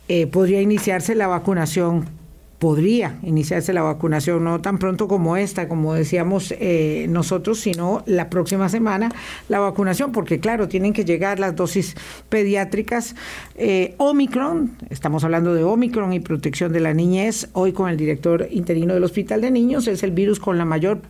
[0.08, 2.18] eh, podría iniciarse la vacunación
[2.60, 8.30] podría iniciarse la vacunación, no tan pronto como esta, como decíamos eh, nosotros, sino la
[8.30, 9.10] próxima semana
[9.47, 11.95] la vacunación, porque claro, tienen que llegar las dosis
[12.28, 13.16] pediátricas
[13.55, 18.47] eh, Omicron, estamos hablando de Omicron y protección de la niñez, hoy con el director
[18.51, 21.01] interino del Hospital de Niños, es el virus con la mayor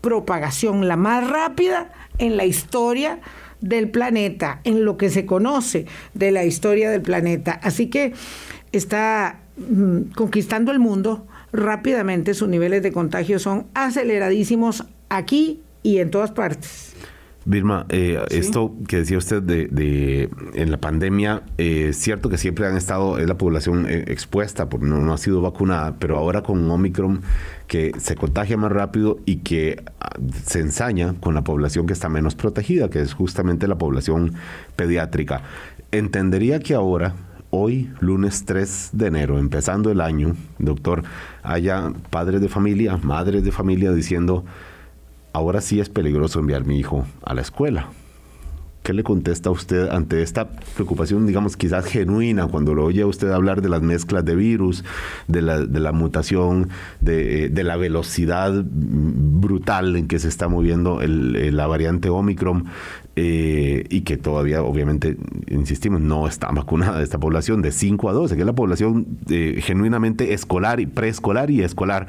[0.00, 3.20] propagación, la más rápida en la historia
[3.60, 7.58] del planeta, en lo que se conoce de la historia del planeta.
[7.62, 8.12] Así que
[8.72, 9.43] está
[10.14, 16.94] conquistando el mundo rápidamente, sus niveles de contagio son aceleradísimos aquí y en todas partes.
[17.46, 22.66] Vilma, eh, esto que decía usted de, en la pandemia, eh, es cierto que siempre
[22.66, 26.42] han estado, es la población eh, expuesta, porque no, no, ha sido vacunada, pero ahora
[26.42, 27.20] con Omicron
[27.66, 32.08] que se contagia más rápido y que ah, se ensaña con la población que está
[32.08, 34.32] menos protegida, que es justamente la población
[34.74, 35.42] pediátrica.
[35.92, 37.14] Entendería que ahora
[37.54, 41.04] hoy, lunes 3 de enero, empezando el año, doctor,
[41.42, 44.44] haya padres de familia, madres de familia diciendo,
[45.32, 47.88] ahora sí es peligroso enviar mi hijo a la escuela,
[48.84, 53.62] ¿Qué le contesta usted ante esta preocupación, digamos, quizás genuina, cuando lo oye usted hablar
[53.62, 54.84] de las mezclas de virus,
[55.26, 56.68] de la, mutación,
[57.00, 62.66] de, de, la velocidad brutal en que se está moviendo el, la variante Omicron?
[63.16, 65.16] Eh, y que todavía, obviamente,
[65.48, 69.60] insistimos, no está vacunada esta población de 5 a 12, que es la población eh,
[69.62, 72.08] genuinamente escolar y preescolar y escolar.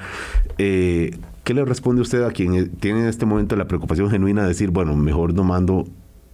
[0.58, 4.48] Eh, ¿Qué le responde usted a quien tiene en este momento la preocupación genuina de
[4.48, 5.86] decir, bueno, mejor no mando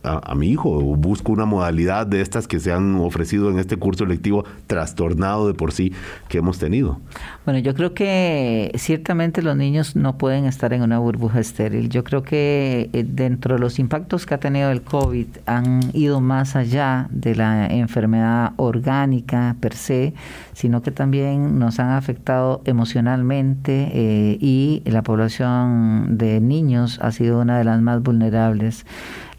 [0.04, 3.78] a, mi hijo o busco una modalidad de estas que se han ofrecido en este
[3.78, 5.94] curso lectivo trastornado de por sí
[6.28, 7.00] que hemos tenido?
[7.46, 11.90] Bueno, yo creo que ciertamente los niños no pueden estar en una burbuja estéril.
[11.90, 16.22] Yo creo que eh, dentro de los impactos que ha tenido el COVID han ido
[16.22, 20.14] más allá de la enfermedad orgánica per se,
[20.54, 27.42] sino que también nos han afectado emocionalmente eh, y la población de niños ha sido
[27.42, 28.86] una de las más vulnerables.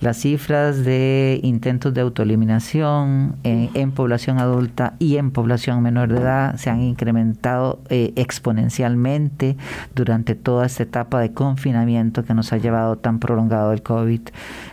[0.02, 6.56] Las cifras de intentos de autoeliminación en, población adulta y en población menor de edad
[6.56, 9.56] se han incrementado eh, exponencialmente
[9.94, 14.22] durante toda esta etapa de confinamiento que nos ha llevado tan prolongado el COVID.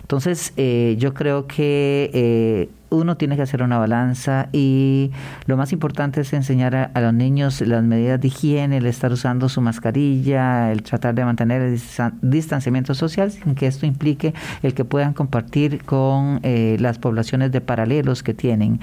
[0.01, 5.11] Entonces, eh, yo creo que eh, uno tiene que hacer una balanza y
[5.45, 9.49] lo más importante es enseñar a, los niños las medidas de higiene, el estar usando
[9.49, 11.79] su mascarilla, el tratar de mantener el
[12.21, 14.33] distanciamiento social sin que esto implique
[14.63, 18.79] el que puedan compartir con eh, las poblaciones de paralelos que tienen.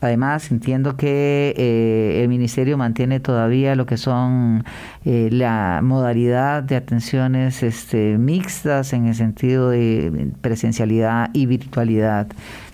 [0.00, 4.64] Además, entiendo que eh, el ministerio mantiene todavía lo que son
[5.04, 12.28] eh, la modalidad de atenciones este, mixtas en el sentido de presencialidad y virtualidad.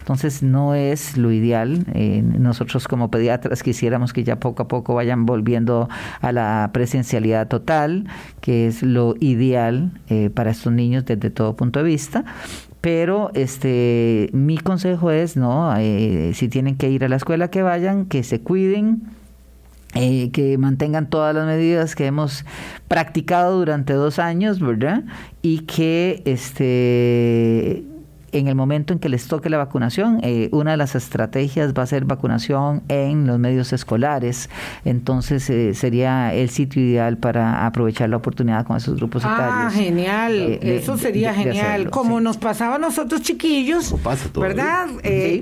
[0.04, 1.86] Entonces no es lo ideal.
[1.94, 5.88] Eh, nosotros como pediatras quisiéramos que ya poco a poco vayan volviendo
[6.20, 8.04] a la presencialidad total,
[8.42, 12.26] que es lo ideal eh, para estos niños desde todo punto de vista.
[12.82, 17.62] Pero este, mi consejo es, no, eh, si tienen que ir a la escuela, que
[17.62, 19.04] vayan, que se cuiden,
[19.94, 22.44] que mantengan todas las medidas que hemos
[22.88, 25.04] practicado durante dos años, ¿verdad?
[25.40, 27.84] Y que este
[28.34, 31.84] en el momento en que les toque la vacunación, eh, una de las estrategias va
[31.84, 34.50] a ser vacunación en los medios escolares.
[34.84, 40.34] Entonces eh, sería el sitio ideal para aprovechar la oportunidad con esos grupos ah, genial.
[40.34, 41.90] Eh, Eso sería genial.
[41.90, 43.94] Como nos pasaba a nosotros chiquillos.
[44.02, 44.88] Pasa ¿Verdad?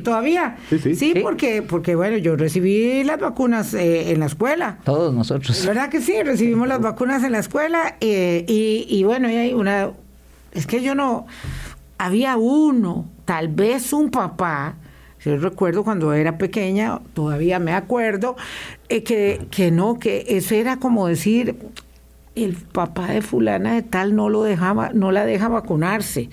[0.04, 0.56] Todavía.
[0.68, 1.14] Sí, sí.
[1.22, 4.78] porque, porque, bueno, yo recibí las vacunas en la escuela.
[4.84, 5.64] Todos nosotros.
[5.66, 6.22] ¿Verdad que sí?
[6.22, 9.90] Recibimos las vacunas en la escuela y, y bueno, y hay una...
[10.52, 11.26] Es que yo no
[12.02, 14.74] había uno, tal vez un papá,
[15.24, 18.34] yo recuerdo cuando era pequeña, todavía me acuerdo,
[18.88, 21.56] eh, que, que no, que eso era como decir,
[22.34, 26.28] el papá de fulana de tal no lo dejaba, no la deja vacunarse,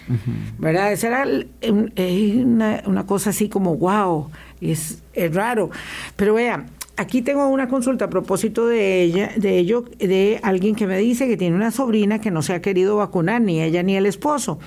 [0.57, 0.91] ¿verdad?
[0.91, 5.69] Esa era una, una, cosa así como, wow, es, es raro.
[6.15, 6.65] Pero vean,
[6.97, 11.27] aquí tengo una consulta a propósito de ella, de ello, de alguien que me dice
[11.27, 14.57] que tiene una sobrina que no se ha querido vacunar, ni ella ni el esposo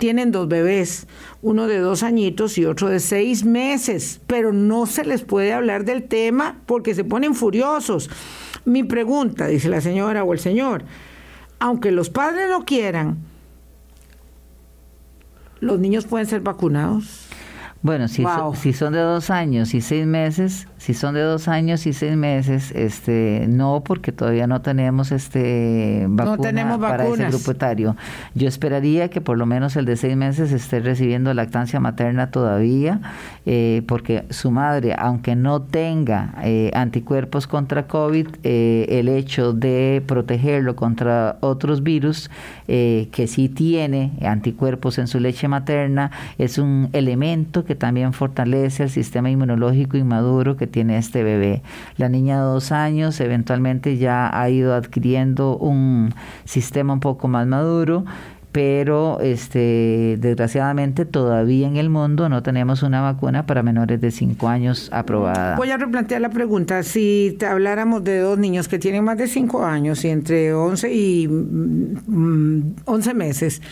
[0.00, 1.06] tienen dos bebés,
[1.42, 5.84] uno de dos añitos y otro de seis meses, pero no se les puede hablar
[5.84, 8.10] del tema porque se ponen furiosos.
[8.64, 10.84] Mi pregunta, dice la señora o el señor,
[11.58, 13.18] aunque los padres no quieran,
[15.60, 17.28] ¿los niños pueden ser vacunados?
[17.82, 18.24] Bueno, si,
[18.54, 22.16] si son de dos años y seis meses, si son de dos años y seis
[22.16, 27.96] meses, este, no, porque todavía no tenemos este vacuna para ese grupo etario.
[28.34, 33.02] Yo esperaría que por lo menos el de seis meses esté recibiendo lactancia materna todavía,
[33.44, 40.02] eh, porque su madre, aunque no tenga eh, anticuerpos contra COVID, eh, el hecho de
[40.06, 42.30] protegerlo contra otros virus
[42.66, 48.90] que sí tiene anticuerpos en su leche materna es un elemento que también fortalece el
[48.90, 51.62] sistema inmunológico inmaduro que tiene este bebé.
[51.96, 56.14] La niña de dos años eventualmente ya ha ido adquiriendo un
[56.44, 58.04] sistema un poco más maduro
[58.52, 64.48] pero este desgraciadamente todavía en el mundo no tenemos una vacuna para menores de 5
[64.48, 65.56] años aprobada.
[65.56, 66.82] Voy a replantear la pregunta.
[66.82, 70.92] Si te habláramos de dos niños que tienen más de 5 años y entre 11
[70.92, 73.62] y 11 mm, meses,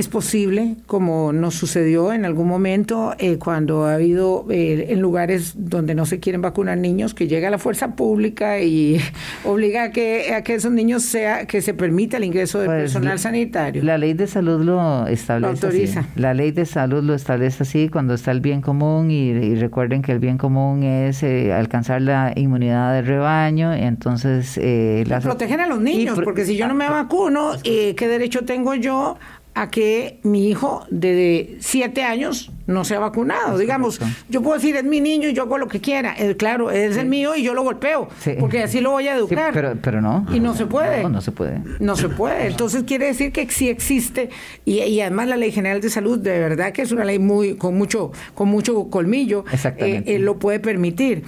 [0.00, 5.52] es posible, como nos sucedió en algún momento eh, cuando ha habido eh, en lugares
[5.56, 8.98] donde no se quieren vacunar niños, que llega la fuerza pública y
[9.44, 12.80] obliga a que, a que esos niños sea, que se permita el ingreso de pues,
[12.80, 13.84] personal sanitario.
[13.84, 15.66] La ley de salud lo establece.
[15.66, 16.06] autoriza.
[16.16, 20.12] La ley de salud lo establece así cuando está el bien común y, recuerden que
[20.12, 24.58] el bien común es eh, alcanzar la inmunidad del rebaño, entonces...
[25.06, 29.18] las, protegen a los niños, porque si yo no me vacuno, ¿qué derecho tengo yo
[29.54, 33.58] a que mi hijo de siete años no se ha vacunado.
[33.58, 36.14] Digamos, yo puedo decir, es mi niño y yo hago lo que quiera.
[36.16, 39.52] Eh, claro, es el mío y yo lo golpeo, porque así lo voy a educar.
[39.52, 40.26] pero, pero no.
[40.32, 41.02] Y no se puede.
[41.02, 41.60] No, no se puede.
[41.80, 42.46] No se puede.
[42.46, 44.30] Entonces quiere decir que sí existe
[44.64, 47.76] y, además la Ley General de Salud, de verdad que es una ley muy con
[47.76, 49.44] mucho con mucho colmillo,
[49.78, 51.24] eh, eh, lo puede permitir.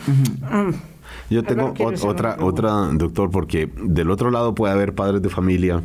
[1.32, 5.82] Yo tengo otra, otra, doctor, porque del otro lado puede haber padres de familia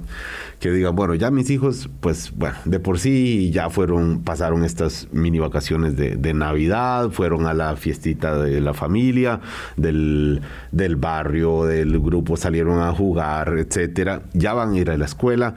[0.59, 5.07] que digan, bueno, ya mis hijos, pues, bueno, de por sí ya fueron, pasaron estas
[5.11, 9.39] mini vacaciones de, Navidad, fueron a la fiestita de la familia,
[9.75, 10.41] del,
[10.71, 15.55] del barrio, del grupo, salieron a jugar, etcétera, ya van a ir a la escuela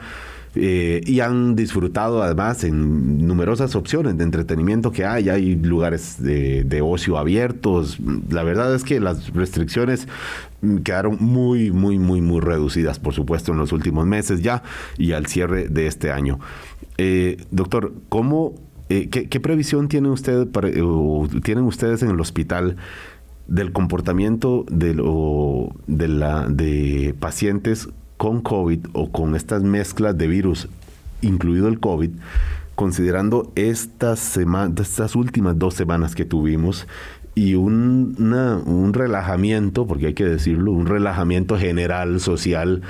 [0.57, 5.29] eh, y han disfrutado además en numerosas opciones de entretenimiento que hay.
[5.29, 7.99] Hay lugares de, ocio abiertos.
[8.29, 10.09] La verdad es que las restricciones
[10.83, 14.63] quedaron muy, muy, muy, muy reducidas, por supuesto, en los últimos meses ya
[14.99, 16.41] y al cierre de este año.
[16.99, 18.55] Eh, doctor, ¿cómo,
[18.89, 20.49] eh, qué, previsión tiene usted
[21.45, 22.77] tienen ustedes en el hospital?
[23.47, 24.95] del comportamiento de,
[25.89, 27.89] de, la, de pacientes
[28.21, 30.69] con COVID o con estas mezclas de virus,
[31.23, 32.11] incluido el COVID,
[32.75, 34.39] considerando estas,
[34.77, 36.87] estas últimas dos semanas que tuvimos
[37.35, 38.15] y un,
[38.67, 42.83] un relajamiento, porque hay que decirlo, un relajamiento general, social,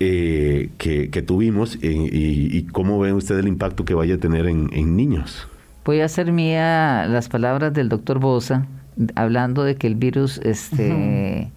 [0.00, 5.46] eh, que, tuvimos y, cómo ve usted el impacto que vaya a tener en, niños.
[5.84, 8.66] Voy a hacer mía las palabras del doctor Bosa,
[9.14, 11.50] hablando de que el virus este,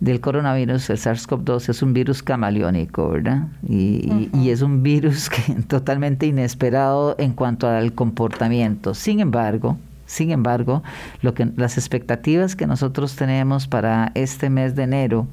[0.00, 3.48] del coronavirus, el SARS-CoV-2 es un virus camaleónico, ¿verdad?
[3.68, 8.94] Y, es un virus que, totalmente inesperado en cuanto al comportamiento.
[8.94, 9.76] Sin embargo,
[10.06, 10.82] sin embargo,
[11.22, 15.28] lo que, las expectativas que nosotros tenemos para este mes de enero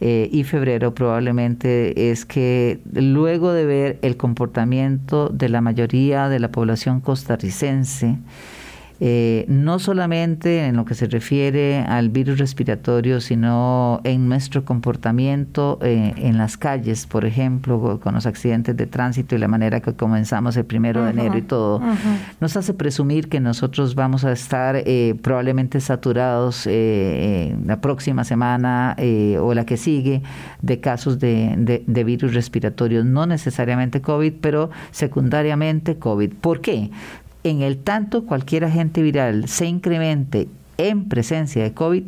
[0.00, 6.40] eh, y febrero probablemente es que luego de ver el comportamiento de la mayoría de
[6.40, 8.18] la población costarricense,
[9.00, 15.78] eh, no solamente en lo que se refiere al virus respiratorio, sino en nuestro comportamiento
[15.82, 19.92] eh, en las calles, por ejemplo, con los accidentes de tránsito y la manera que
[19.92, 21.80] comenzamos el primero de enero y todo,
[22.40, 28.96] nos hace presumir que nosotros vamos a estar eh, probablemente saturados la próxima semana
[29.40, 30.22] o la que sigue
[30.60, 36.32] de casos de, de virus respiratorios, no necesariamente COVID, pero secundariamente COVID.
[36.34, 36.90] ¿Por qué?
[37.48, 42.04] En el tanto cualquier agente viral se incremente en presencia de COVID,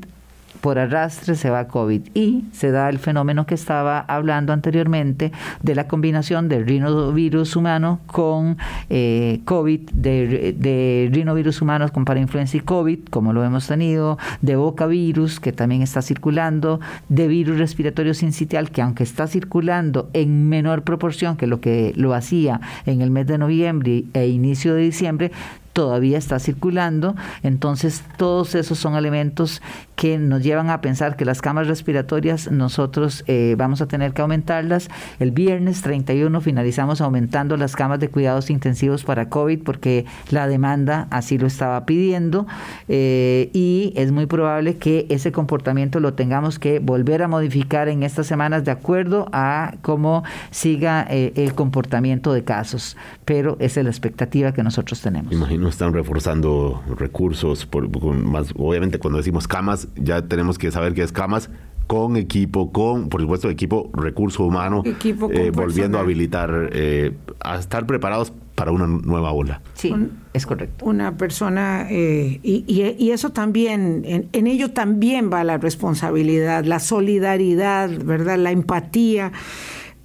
[0.61, 2.02] por arrastre se va COVID.
[2.14, 5.32] Y se da el fenómeno que estaba hablando anteriormente
[5.62, 8.58] de la combinación del rinovirus humano con
[8.88, 14.56] eh, COVID, de, de, rinovirus humanos con parainfluencia y COVID, como lo hemos tenido, de
[14.56, 20.48] boca virus que también está circulando, de virus respiratorio sincitial que aunque está circulando en
[20.48, 24.82] menor proporción que lo que lo hacía en el mes de noviembre e inicio de
[24.82, 25.32] diciembre,
[25.81, 27.16] todavía está circulando.
[27.43, 29.62] Entonces, todos esos son elementos
[29.97, 34.20] que nos llevan a pensar que las camas respiratorias nosotros eh, vamos a tener que
[34.20, 34.91] aumentarlas.
[35.20, 41.07] El viernes 31 finalizamos aumentando las camas de cuidados intensivos para COVID porque la demanda
[41.11, 42.47] así lo estaba pidiendo
[42.89, 48.03] eh, y es muy probable que ese comportamiento lo tengamos que volver a modificar en
[48.03, 52.99] estas semanas de acuerdo a cómo siga eh, el comportamiento de casos.
[53.24, 55.33] Pero esa es la expectativa que nosotros tenemos
[55.70, 61.12] están reforzando recursos, por, más, obviamente cuando decimos camas, ya tenemos que saber que es
[61.12, 61.50] camas
[61.86, 67.84] con equipo, con, por supuesto, equipo, recurso humano, eh, volviendo a habilitar, eh, a estar
[67.84, 69.60] preparados para una nueva ola.
[69.74, 69.92] Sí,
[70.32, 70.84] es correcto.
[70.84, 76.78] Una persona, eh, y, y, eso también, en, en, ello también va la responsabilidad, la
[76.78, 78.38] solidaridad, ¿verdad?
[78.38, 79.32] La empatía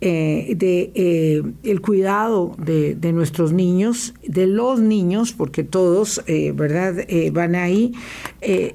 [0.08, 6.94] eh, de eh, el cuidado de, nuestros niños, de los niños, porque todos, eh, ¿verdad?,
[7.32, 7.94] van ahí.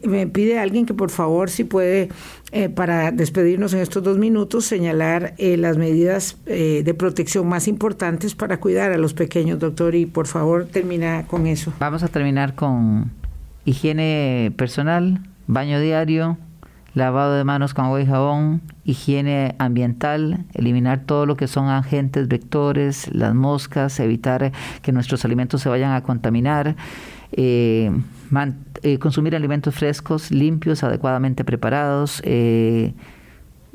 [0.03, 2.09] me pide alguien que por favor, si puede,
[2.75, 8.91] para despedirnos en estos dos minutos, señalar las medidas de protección más importantes para cuidar
[8.91, 11.73] a los pequeños, doctor, y por favor termina con eso.
[11.79, 13.13] Vamos a terminar con
[13.65, 16.39] higiene personal, baño diario,
[16.95, 22.29] lavado de manos con agua y jabón, higiene ambiental, eliminar todo lo que son agentes
[22.29, 26.77] vectores, las moscas, evitar que nuestros alimentos se vayan a contaminar,
[27.33, 27.91] eh,
[28.83, 32.93] eh, consumir alimentos frescos, limpios, adecuadamente preparados, eh,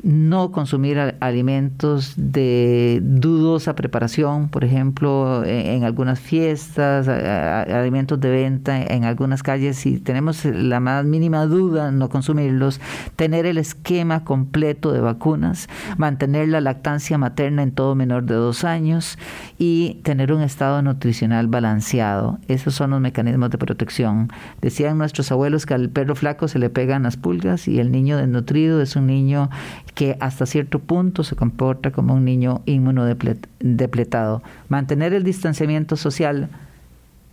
[0.06, 9.04] no consumir alimentos de dudosa preparación, por ejemplo, en, algunas fiestas, alimentos de venta en
[9.04, 12.80] algunas calles, si tenemos la más mínima duda, no consumirlos,
[13.16, 18.64] tener el esquema completo de vacunas, mantener la lactancia materna en todo menor de dos
[18.64, 19.18] años
[19.58, 22.38] y tener un estado nutricional balanceado.
[22.48, 24.30] Esos son los mecanismos de protección.
[24.62, 28.18] Decían nuestros abuelos que al perro flaco se le pegan las pulgas y el niño
[28.18, 29.50] desnutrido es un niño
[29.96, 34.44] que hasta cierto punto se comporta como un niño inmunodepletado.
[34.70, 36.50] Mantener el distanciamiento social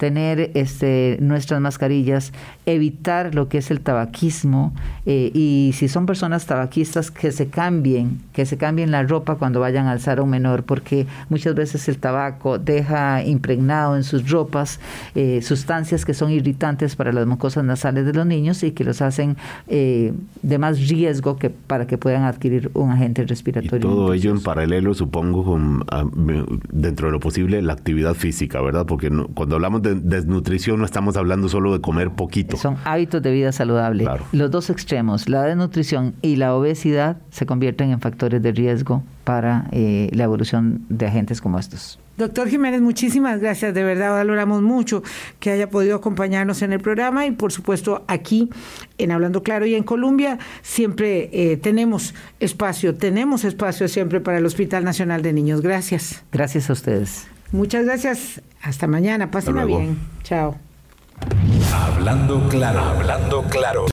[0.03, 2.33] tener este, nuestras mascarillas,
[2.67, 4.75] evitar lo que es el tabaquismo
[5.07, 9.61] eh, y si son personas tabaquistas que se cambien, que se cambien la ropa cuando
[9.61, 14.29] vayan a alzar a un menor, porque muchas veces el tabaco deja impregnado en sus
[14.29, 14.81] ropas
[15.15, 19.03] eh, sustancias que son irritantes para las mucosas nasales de los niños y que los
[19.03, 19.37] hacen
[19.69, 23.77] eh, de más riesgo que para que puedan adquirir un agente respiratorio.
[23.77, 26.05] Y todo ello en paralelo, supongo, con, ah,
[26.73, 28.85] dentro de lo posible, la actividad física, ¿verdad?
[28.85, 32.57] Porque cuando hablamos de desnutrición no estamos hablando solo de comer poquito.
[32.57, 34.07] Son hábitos de vida saludable.
[34.33, 39.67] Los dos extremos, la desnutrición y la obesidad, se convierten en factores de riesgo para
[39.73, 41.99] eh, la evolución de agentes como estos.
[42.17, 43.73] Doctor Jiménez, muchísimas gracias.
[43.73, 45.03] De verdad valoramos mucho
[45.41, 48.51] que haya podido acompañarnos en el programa y por supuesto aquí
[48.99, 54.47] en Hablando Claro y en Colombia siempre eh, tenemos espacio, tenemos espacio siempre para el
[54.47, 55.63] Hospital Nacional de Niños.
[55.63, 56.23] Gracias.
[56.31, 57.32] Gracias a ustedes.
[57.53, 58.41] Muchas gracias.
[58.63, 59.31] Hasta mañana.
[59.31, 59.99] Pásenla bien.
[60.23, 60.57] Chao.
[61.73, 63.87] Hablando claro, hablando claro.